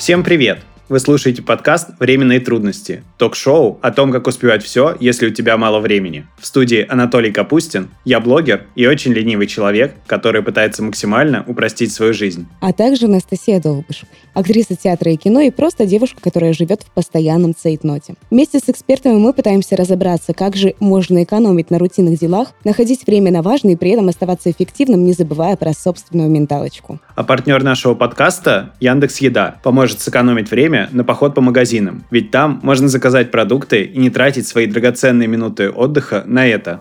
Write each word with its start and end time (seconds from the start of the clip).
Всем 0.00 0.24
привет! 0.24 0.69
Вы 0.90 0.98
слушаете 0.98 1.40
подкаст 1.40 1.90
«Временные 2.00 2.40
трудности»– 2.40 3.04
ток-шоу 3.16 3.78
о 3.80 3.92
том, 3.92 4.10
как 4.10 4.26
успевать 4.26 4.64
все, 4.64 4.96
если 4.98 5.28
у 5.28 5.30
тебя 5.30 5.56
мало 5.56 5.78
времени. 5.78 6.26
В 6.40 6.44
студии 6.44 6.84
Анатолий 6.88 7.30
Капустин, 7.30 7.90
я 8.04 8.18
блогер 8.18 8.66
и 8.74 8.88
очень 8.88 9.12
ленивый 9.12 9.46
человек, 9.46 9.94
который 10.08 10.42
пытается 10.42 10.82
максимально 10.82 11.44
упростить 11.46 11.92
свою 11.92 12.12
жизнь. 12.12 12.48
А 12.60 12.72
также 12.72 13.06
Анастасия 13.06 13.60
Долбыш, 13.60 14.02
актриса 14.34 14.74
театра 14.74 15.12
и 15.12 15.16
кино 15.16 15.42
и 15.42 15.52
просто 15.52 15.86
девушка, 15.86 16.20
которая 16.20 16.52
живет 16.54 16.82
в 16.82 16.90
постоянном 16.90 17.54
цейтноте. 17.54 18.14
Вместе 18.28 18.58
с 18.58 18.68
экспертами 18.68 19.14
мы 19.14 19.32
пытаемся 19.32 19.76
разобраться, 19.76 20.34
как 20.34 20.56
же 20.56 20.74
можно 20.80 21.22
экономить 21.22 21.70
на 21.70 21.78
рутинных 21.78 22.18
делах, 22.18 22.48
находить 22.64 23.06
время 23.06 23.30
на 23.30 23.42
важные 23.42 23.74
и 23.74 23.76
при 23.76 23.90
этом 23.90 24.08
оставаться 24.08 24.50
эффективным, 24.50 25.04
не 25.04 25.12
забывая 25.12 25.54
про 25.54 25.72
собственную 25.72 26.28
менталочку. 26.30 26.98
А 27.14 27.22
партнер 27.22 27.62
нашего 27.62 27.94
подкаста– 27.94 28.72
Яндекс 28.80 29.18
Еда 29.18 29.60
поможет 29.62 30.00
сэкономить 30.00 30.50
время 30.50 30.79
на 30.92 31.04
поход 31.04 31.34
по 31.34 31.40
магазинам, 31.40 32.04
ведь 32.10 32.30
там 32.30 32.60
можно 32.62 32.88
заказать 32.88 33.30
продукты 33.30 33.82
и 33.82 33.98
не 33.98 34.10
тратить 34.10 34.46
свои 34.46 34.66
драгоценные 34.66 35.28
минуты 35.28 35.70
отдыха 35.70 36.22
на 36.26 36.46
это. 36.46 36.80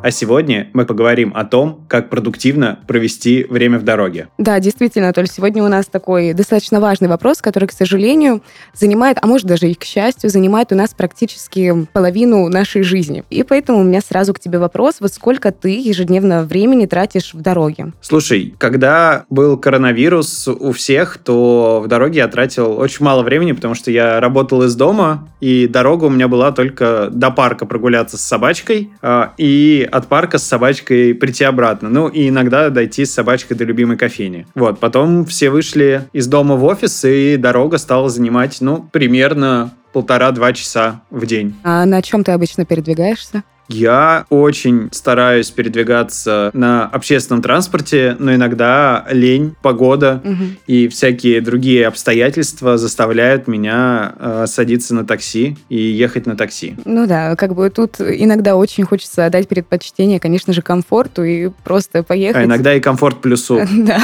А 0.00 0.12
сегодня 0.12 0.68
мы 0.74 0.86
поговорим 0.86 1.32
о 1.34 1.44
том, 1.44 1.84
как 1.88 2.08
продуктивно 2.08 2.78
провести 2.86 3.44
время 3.50 3.80
в 3.80 3.82
дороге. 3.82 4.28
Да, 4.38 4.60
действительно, 4.60 5.12
Толь, 5.12 5.26
сегодня 5.26 5.64
у 5.64 5.68
нас 5.68 5.86
такой 5.86 6.34
достаточно 6.34 6.80
важный 6.80 7.08
вопрос, 7.08 7.42
который, 7.42 7.68
к 7.68 7.72
сожалению, 7.72 8.42
занимает, 8.74 9.18
а 9.20 9.26
может 9.26 9.48
даже 9.48 9.68
и 9.68 9.74
к 9.74 9.82
счастью, 9.82 10.30
занимает 10.30 10.70
у 10.70 10.76
нас 10.76 10.94
практически 10.94 11.86
половину 11.92 12.48
нашей 12.48 12.82
жизни. 12.82 13.24
И 13.28 13.42
поэтому 13.42 13.80
у 13.80 13.82
меня 13.82 14.00
сразу 14.00 14.32
к 14.34 14.38
тебе 14.38 14.60
вопрос, 14.60 14.96
вот 15.00 15.12
сколько 15.12 15.50
ты 15.50 15.70
ежедневно 15.70 16.44
времени 16.44 16.86
тратишь 16.86 17.34
в 17.34 17.40
дороге? 17.40 17.92
Слушай, 18.00 18.54
когда 18.56 19.24
был 19.30 19.58
коронавирус 19.58 20.46
у 20.46 20.70
всех, 20.70 21.18
то 21.18 21.82
в 21.84 21.88
дороге 21.88 22.18
я 22.18 22.28
тратил 22.28 22.78
очень 22.78 23.04
мало 23.04 23.24
времени, 23.24 23.50
потому 23.50 23.74
что 23.74 23.90
я 23.90 24.20
работал 24.20 24.62
из 24.62 24.76
дома, 24.76 25.28
и 25.40 25.66
дорога 25.66 26.04
у 26.04 26.10
меня 26.10 26.28
была 26.28 26.52
только 26.52 27.08
до 27.10 27.32
парка 27.32 27.66
прогуляться 27.66 28.16
с 28.16 28.20
собачкой, 28.20 28.90
а, 29.02 29.32
и 29.38 29.87
от 29.90 30.06
парка 30.06 30.38
с 30.38 30.44
собачкой 30.44 31.14
прийти 31.14 31.44
обратно. 31.44 31.88
Ну, 31.88 32.08
и 32.08 32.28
иногда 32.28 32.70
дойти 32.70 33.04
с 33.04 33.12
собачкой 33.12 33.56
до 33.56 33.64
любимой 33.64 33.96
кофейни. 33.96 34.46
Вот, 34.54 34.80
потом 34.80 35.24
все 35.24 35.50
вышли 35.50 36.04
из 36.12 36.26
дома 36.26 36.56
в 36.56 36.64
офис, 36.64 37.04
и 37.04 37.36
дорога 37.36 37.78
стала 37.78 38.08
занимать, 38.08 38.58
ну, 38.60 38.88
примерно 38.92 39.72
полтора-два 39.92 40.52
часа 40.52 41.02
в 41.10 41.26
день. 41.26 41.54
А 41.64 41.84
на 41.84 42.02
чем 42.02 42.24
ты 42.24 42.32
обычно 42.32 42.64
передвигаешься? 42.64 43.42
Я 43.68 44.24
очень 44.30 44.88
стараюсь 44.92 45.50
передвигаться 45.50 46.50
на 46.54 46.86
общественном 46.86 47.42
транспорте, 47.42 48.16
но 48.18 48.34
иногда 48.34 49.06
лень, 49.10 49.54
погода 49.62 50.22
угу. 50.24 50.44
и 50.66 50.88
всякие 50.88 51.40
другие 51.40 51.86
обстоятельства 51.86 52.78
заставляют 52.78 53.46
меня 53.46 54.14
э, 54.18 54.44
садиться 54.46 54.94
на 54.94 55.04
такси 55.04 55.56
и 55.68 55.76
ехать 55.76 56.26
на 56.26 56.36
такси. 56.36 56.76
Ну 56.84 57.06
да, 57.06 57.36
как 57.36 57.54
бы 57.54 57.68
тут 57.70 58.00
иногда 58.00 58.56
очень 58.56 58.84
хочется 58.84 59.26
отдать 59.26 59.48
предпочтение, 59.48 60.18
конечно 60.18 60.52
же, 60.52 60.62
комфорту 60.62 61.22
и 61.22 61.50
просто 61.64 62.02
поехать. 62.02 62.42
А 62.42 62.44
иногда 62.44 62.74
и 62.74 62.80
комфорт 62.80 63.20
плюсу. 63.20 63.60
Да 63.78 64.00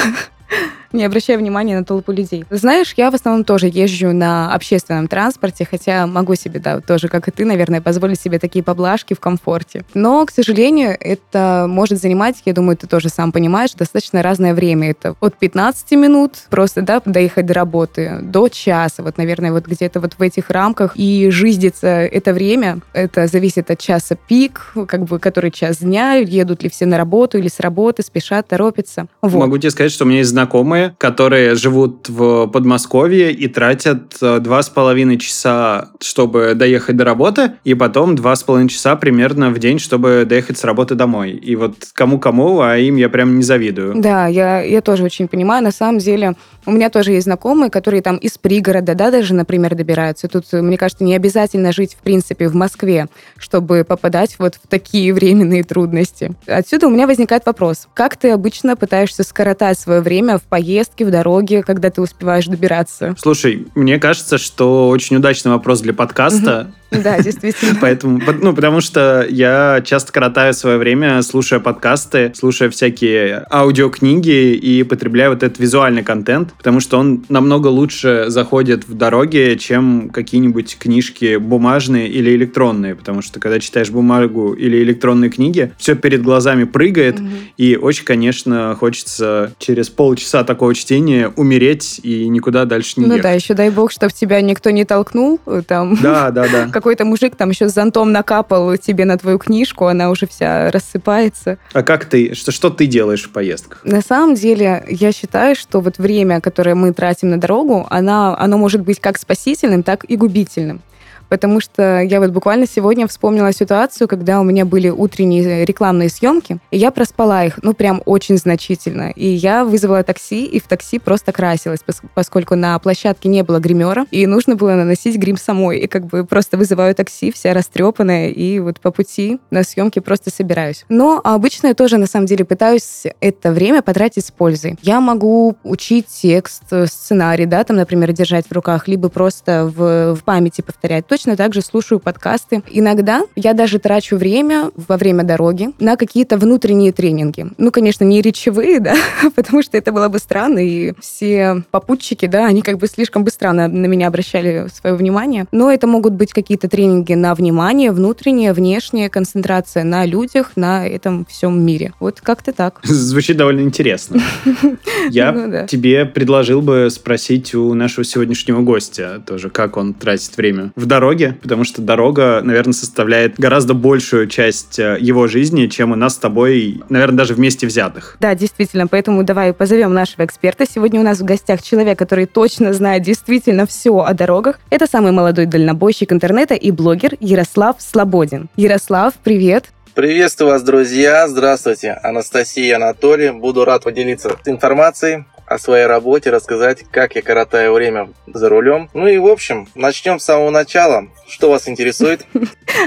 не 0.95 1.05
обращая 1.05 1.37
внимания 1.37 1.77
на 1.79 1.85
толпу 1.85 2.13
людей. 2.13 2.45
Знаешь, 2.51 2.95
я 2.97 3.11
в 3.11 3.15
основном 3.15 3.45
тоже 3.45 3.67
езжу 3.67 4.13
на 4.13 4.55
общественном 4.55 5.09
транспорте, 5.09 5.67
хотя 5.69 6.07
могу 6.07 6.35
себе, 6.37 6.61
да, 6.61 6.81
тоже, 6.81 7.09
как 7.09 7.29
и 7.29 7.31
ты, 7.31 7.45
наверное, 7.45 7.81
позволить 7.81 8.21
себе 8.21 8.39
такие 8.39 8.63
поблажки 8.63 9.15
в 9.15 9.21
комфорте. 9.21 9.85
Но, 9.95 10.25
к 10.25 10.31
сожалению, 10.31 10.97
это 10.99 11.67
может 11.69 12.01
занимать, 12.01 12.37
я 12.45 12.53
думаю, 12.53 12.77
ты 12.77 12.87
тоже 12.87 13.09
сам 13.09 13.33
понимаешь, 13.33 13.73
достаточно 13.73 14.23
разное 14.23 14.55
время. 14.55 14.91
Это 14.91 15.17
от 15.21 15.37
15 15.37 15.91
минут 15.93 16.33
просто, 16.49 16.83
да, 16.83 17.03
доехать 17.05 17.47
до 17.47 17.55
работы, 17.55 18.21
до 18.23 18.49
часа. 18.49 19.03
Вот, 19.03 19.19
наверное, 19.19 19.53
вот 19.53 19.67
где-то 19.67 20.01
вот 20.01 20.15
в 20.17 20.23
этих 20.23 20.51
рамках 20.51 20.93
и 20.95 21.29
жизнится 21.31 21.89
это 21.89 22.33
время. 22.33 22.81
Это 22.93 23.27
зависит 23.27 23.71
от 23.71 23.81
часа 23.81 24.17
пик, 24.17 24.73
как 24.87 25.05
бы, 25.05 25.19
который 25.19 25.51
час 25.51 25.79
дня, 25.79 26.15
едут 26.15 26.63
ли 26.63 26.71
все 26.71 26.87
на 26.87 26.97
работу 26.97 27.39
или 27.39 27.49
с 27.49 27.59
работы, 27.59 28.03
спешат, 28.03 28.47
торопятся. 28.47 29.07
Вот. 29.23 29.41
Могу 29.41 29.59
тебе 29.59 29.71
сказать, 29.71 29.91
что 29.91 30.05
у 30.05 30.07
меня 30.07 30.19
есть 30.19 30.31
знакомые, 30.31 30.84
которые 30.99 31.55
живут 31.55 32.09
в 32.09 32.47
Подмосковье 32.49 33.33
и 33.33 33.49
тратят 33.49 34.17
э, 34.21 34.39
два 34.41 34.63
с 34.63 34.69
половиной 34.69 35.19
часа, 35.19 35.91
чтобы 36.01 36.55
доехать 36.55 36.97
до 36.97 37.05
работы, 37.05 37.53
и 37.65 37.75
потом 37.75 38.17
два 38.17 38.37
с 38.37 38.43
половиной 38.43 38.69
часа 38.69 38.97
примерно 38.97 39.51
в 39.51 39.59
день, 39.59 39.79
чтобы 39.79 40.25
доехать 40.27 40.59
с 40.59 40.65
работы 40.65 40.95
домой. 40.95 41.31
И 41.33 41.57
вот 41.57 41.75
кому-кому, 41.95 42.61
а 42.61 42.77
им 42.77 42.97
я 42.97 43.09
прям 43.09 43.37
не 43.37 43.43
завидую. 43.43 43.95
Да, 43.97 44.27
я, 44.27 44.61
я 44.61 44.81
тоже 44.81 45.05
очень 45.05 45.29
понимаю. 45.29 45.63
На 45.63 45.73
самом 45.73 45.99
деле, 45.99 46.35
у 46.67 46.73
меня 46.73 46.91
тоже 46.91 47.13
есть 47.13 47.25
знакомые, 47.25 47.71
которые 47.71 48.03
там 48.03 48.17
из 48.17 48.39
пригорода, 48.39 48.95
да, 48.95 49.11
даже, 49.11 49.35
например, 49.35 49.75
добираются. 49.75 50.29
Тут, 50.29 50.53
мне 50.53 50.77
кажется, 50.77 51.05
не 51.05 51.15
обязательно 51.15 51.73
жить, 51.73 51.95
в 51.95 52.03
принципе, 52.03 52.49
в 52.49 52.55
Москве, 52.55 53.09
чтобы 53.39 53.85
попадать 53.85 54.37
вот 54.39 54.57
в 54.57 54.69
такие 54.69 55.13
временные 55.15 55.65
трудности. 55.65 56.33
Отсюда 56.47 56.87
у 56.87 56.91
меня 56.91 57.07
возникает 57.07 57.47
вопрос. 57.47 57.89
Как 57.95 58.17
ты 58.17 58.31
обычно 58.31 58.77
пытаешься 58.77 59.23
скоротать 59.23 59.79
свое 59.79 60.01
время 60.01 60.39
в 60.39 60.43
поездке 60.43 60.74
поездке, 60.75 61.05
в 61.05 61.11
дороге, 61.11 61.63
когда 61.63 61.89
ты 61.91 62.03
успеваешь 62.03 62.47
добираться? 62.47 63.15
Слушай, 63.17 63.69
мне 63.77 64.01
кажется, 64.01 64.39
что 64.39 64.89
очень 64.89 65.17
удачный 65.17 65.53
вопрос 65.53 65.81
для 65.81 65.95
подкаста. 65.95 66.73
Да, 67.05 67.21
действительно. 67.21 67.77
Поэтому, 67.81 68.21
ну, 68.41 68.55
потому 68.55 68.81
что 68.81 69.27
я 69.29 69.83
часто 69.85 70.13
коротаю 70.13 70.55
свое 70.55 70.79
время, 70.79 71.23
слушая 71.23 71.61
подкасты, 71.61 72.33
слушая 72.35 72.71
всякие 72.71 73.47
аудиокниги 73.51 74.55
и 74.55 74.83
потребляю 74.85 75.31
вот 75.31 75.43
этот 75.43 75.59
визуальный 75.59 76.03
контент, 76.03 76.53
потому 76.55 76.81
что 76.81 76.99
он 76.99 77.25
намного 77.29 77.69
лучше 77.69 78.27
заходит 78.29 78.87
в 78.87 78.95
дороге, 78.95 79.57
чем 79.59 80.11
какие-нибудь 80.11 80.79
книжки 80.79 81.37
бумажные 81.37 82.09
или 82.09 82.35
электронные, 82.35 82.95
потому 82.95 83.23
что 83.23 83.41
когда 83.41 83.61
читаешь 83.61 83.91
бумагу 83.91 84.53
или 84.53 84.83
электронные 84.83 85.31
книги, 85.31 85.73
все 85.79 85.95
перед 85.95 86.23
глазами 86.23 86.65
прыгает, 86.65 87.21
угу. 87.21 87.29
и 87.57 87.77
очень, 87.77 88.05
конечно, 88.05 88.77
хочется 88.79 89.53
через 89.59 89.91
полчаса 89.91 90.45
такого 90.45 90.75
чтения 90.75 91.33
умереть 91.37 92.01
и 92.03 92.29
никуда 92.29 92.65
дальше 92.65 92.95
не 92.97 93.07
ну 93.07 93.15
ехать. 93.15 93.25
Ну 93.25 93.31
да, 93.31 93.35
еще 93.35 93.55
дай 93.55 93.71
бог, 93.71 93.91
чтобы 93.91 94.13
тебя 94.13 94.41
никто 94.41 94.71
не 94.71 94.85
толкнул, 94.85 95.41
там. 95.67 95.97
Да, 96.01 96.31
да, 96.31 96.47
да 96.49 96.69
какой-то 96.85 97.07
мужик 97.07 97.35
там 97.35 97.49
еще 97.49 97.71
с 97.71 97.73
зонтом 97.73 98.13
накапал 98.13 98.77
тебе 98.77 99.07
на 99.07 99.17
твою 99.17 99.39
книжку, 99.39 99.87
она 99.87 100.11
уже 100.11 100.27
вся 100.27 100.71
рассыпается. 100.71 101.57
А 101.73 101.83
как 101.83 102.05
ты, 102.05 102.35
что, 102.35 102.53
что 102.53 102.69
ты 102.69 102.85
делаешь 102.85 103.25
в 103.25 103.31
поездках? 103.31 103.81
На 103.85 104.03
самом 104.03 104.35
деле, 104.35 104.85
я 104.91 105.11
считаю, 105.11 105.57
что 105.57 105.81
вот 105.81 105.97
время, 105.97 106.43
которое 106.43 106.75
мы 106.75 106.93
тратим 106.93 107.31
на 107.31 107.41
дорогу, 107.41 107.87
она, 107.89 108.37
оно 108.39 108.59
может 108.59 108.83
быть 108.83 109.01
как 109.01 109.17
спасительным, 109.17 109.83
так 109.83 110.05
и 110.05 110.17
губительным 110.17 110.83
потому 111.29 111.61
что 111.61 112.01
я 112.01 112.21
вот 112.21 112.31
буквально 112.31 112.67
сегодня 112.67 113.07
вспомнила 113.07 113.53
ситуацию, 113.53 114.09
когда 114.09 114.41
у 114.41 114.45
меня 114.45 114.65
были 114.65 114.89
утренние 114.89 115.65
рекламные 115.65 116.09
съемки, 116.09 116.59
и 116.71 116.79
я 116.79 116.91
проспала 116.91 117.45
их, 117.45 117.59
ну, 117.63 117.75
прям 117.75 118.03
очень 118.05 118.37
значительно. 118.37 119.11
И 119.11 119.27
я 119.27 119.65
вызвала 119.65 120.03
такси, 120.03 120.45
и 120.45 120.61
в 120.61 120.69
такси 120.69 120.99
просто 120.99 121.33
красилась, 121.33 121.81
поскольку 122.15 122.55
на 122.55 122.79
площадке 122.79 123.29
не 123.29 123.43
было 123.43 123.59
гримера, 123.59 124.07
и 124.11 124.27
нужно 124.27 124.57
было 124.57 124.75
наносить 124.75 125.17
грим 125.17 125.37
самой. 125.37 125.79
И 125.79 125.87
как 125.87 126.07
бы 126.07 126.25
просто 126.25 126.57
вызываю 126.57 126.95
такси, 126.95 127.33
вся 127.33 127.55
растрепанная, 127.55 128.29
и 128.29 128.59
вот 128.59 128.81
по 128.81 128.91
пути 128.91 129.39
на 129.51 129.63
съемки 129.63 129.99
просто 129.99 130.31
собираюсь. 130.31 130.85
Но 130.89 131.21
обычно 131.23 131.69
я 131.69 131.75
тоже, 131.75 131.99
на 131.99 132.07
самом 132.07 132.27
деле, 132.27 132.45
пытаюсь 132.45 133.05
это 133.21 133.53
время 133.53 133.83
потратить 133.83 134.27
с 134.27 134.31
пользой. 134.31 134.77
Я 134.83 135.01
могу 135.01 135.57
учить 135.65 136.07
текст, 136.07 136.65
сценарий, 136.87 137.47
да, 137.47 137.65
там, 137.65 137.77
например, 137.77 138.13
держать 138.13 138.47
в 138.47 138.53
руках, 138.53 138.89
либо 138.89 139.09
просто 139.09 139.71
в, 139.75 140.15
в 140.15 140.25
памяти 140.25 140.61
повторять 140.61 141.07
точно 141.15 141.37
так 141.37 141.55
же 141.55 141.63
слушаю 141.63 142.01
подкасты. 142.01 142.65
Иногда 142.73 143.23
я 143.37 143.53
даже 143.53 143.79
трачу 143.79 144.17
время 144.17 144.73
во 144.75 144.97
время 144.97 145.23
дороги 145.23 145.69
на 145.79 145.97
какие-то 145.97 146.37
внутренние 146.37 146.91
тренинги. 146.91 147.47
Ну, 147.57 147.71
конечно, 147.71 148.03
не 148.03 148.21
речевые, 148.21 148.81
да, 148.89 148.97
потому 149.37 149.63
что 149.63 149.79
это 149.79 149.93
было 149.93 150.09
бы 150.09 150.19
странно, 150.19 150.59
и 150.59 150.93
все 150.99 151.63
попутчики, 151.71 152.27
да, 152.27 152.47
они 152.47 152.63
как 152.63 152.79
бы 152.79 152.89
слишком 152.89 153.23
быстро 153.23 153.53
на, 153.53 153.69
на 153.69 153.87
меня 153.87 154.09
обращали 154.09 154.67
свое 154.75 154.97
внимание. 154.97 155.47
Но 155.53 155.71
это 155.71 155.87
могут 155.87 156.15
быть 156.15 156.33
какие-то 156.33 156.69
тренинги 156.69 157.15
на 157.15 157.37
внимание, 157.37 157.93
внутреннее, 157.93 158.53
внешнее, 158.53 159.09
концентрация 159.09 159.85
на 159.85 160.05
людях, 160.07 160.57
на 160.57 160.85
этом 160.85 161.27
всем 161.27 161.65
мире. 161.65 161.93
Вот 162.01 162.21
как-то 162.21 162.53
так. 162.53 162.81
Звучит 162.83 163.37
довольно 163.37 163.61
интересно. 163.61 164.21
Я 165.11 165.31
ну 165.31 165.65
тебе 165.69 166.07
предложил 166.07 166.61
бы 166.61 166.89
спросить 166.91 167.55
у 167.55 167.73
нашего 167.75 168.03
сегодняшнего 168.03 168.63
гостя 168.63 169.23
тоже, 169.25 169.49
как 169.49 169.77
он 169.77 169.95
тратит 169.95 170.37
время 170.37 170.73
в 170.75 170.87
дороге 170.87 171.04
дороге, 171.05 171.37
потому 171.43 171.65
что 171.65 171.83
дорога, 171.83 172.41
наверное, 172.43 172.73
составляет 172.73 173.39
гораздо 173.39 173.75
большую 173.75 174.27
часть 174.27 174.79
э, 174.79 174.97
его 174.99 175.27
жизни, 175.27 175.67
чем 175.67 175.93
у 175.93 175.97
нас 175.97 176.15
с 176.15 176.19
тобой, 176.19 176.83
наверное, 176.89 177.19
даже 177.19 177.35
вместе 177.35 177.67
взятых. 177.67 178.17
Да, 178.21 178.35
действительно, 178.35 178.87
поэтому 178.87 179.23
давай 179.23 179.53
позовем 179.53 179.93
нашего 179.93 180.25
эксперта. 180.25 180.65
Сегодня 180.67 181.01
у 181.01 181.03
нас 181.03 181.21
в 181.21 181.25
гостях 181.25 181.61
человек, 181.61 181.99
который 181.99 182.25
точно 182.25 182.73
знает 182.73 183.03
действительно 183.03 183.67
все 183.67 183.99
о 183.99 184.15
дорогах. 184.15 184.59
Это 184.71 184.87
самый 184.87 185.13
молодой 185.13 185.45
дальнобойщик 185.45 186.11
интернета 186.11 186.55
и 186.55 186.71
блогер 186.71 187.17
Ярослав 187.21 187.77
Слободин. 187.79 188.49
Ярослав, 188.57 189.13
привет! 189.23 189.67
Приветствую 189.95 190.53
вас, 190.53 190.63
друзья. 190.63 191.29
Здравствуйте. 191.29 191.93
Анастасия 192.03 192.65
и 192.65 192.71
Анатолий. 192.71 193.31
Буду 193.31 193.65
рад 193.65 193.85
поделиться 193.85 194.31
информацией 194.47 195.25
о 195.55 195.59
своей 195.59 195.87
работе, 195.87 196.31
рассказать, 196.31 196.85
как 196.91 197.15
я 197.15 197.23
коротаю 197.23 197.73
время 197.73 198.09
за 198.27 198.49
рулем. 198.49 198.91
Ну 198.93 199.07
и, 199.07 199.19
в 199.19 199.27
общем, 199.29 199.69
начнем 199.77 200.19
с 200.19 200.25
самого 200.25 200.51
начала. 200.51 201.07
Что 201.29 201.51
вас 201.51 201.69
интересует? 201.69 202.27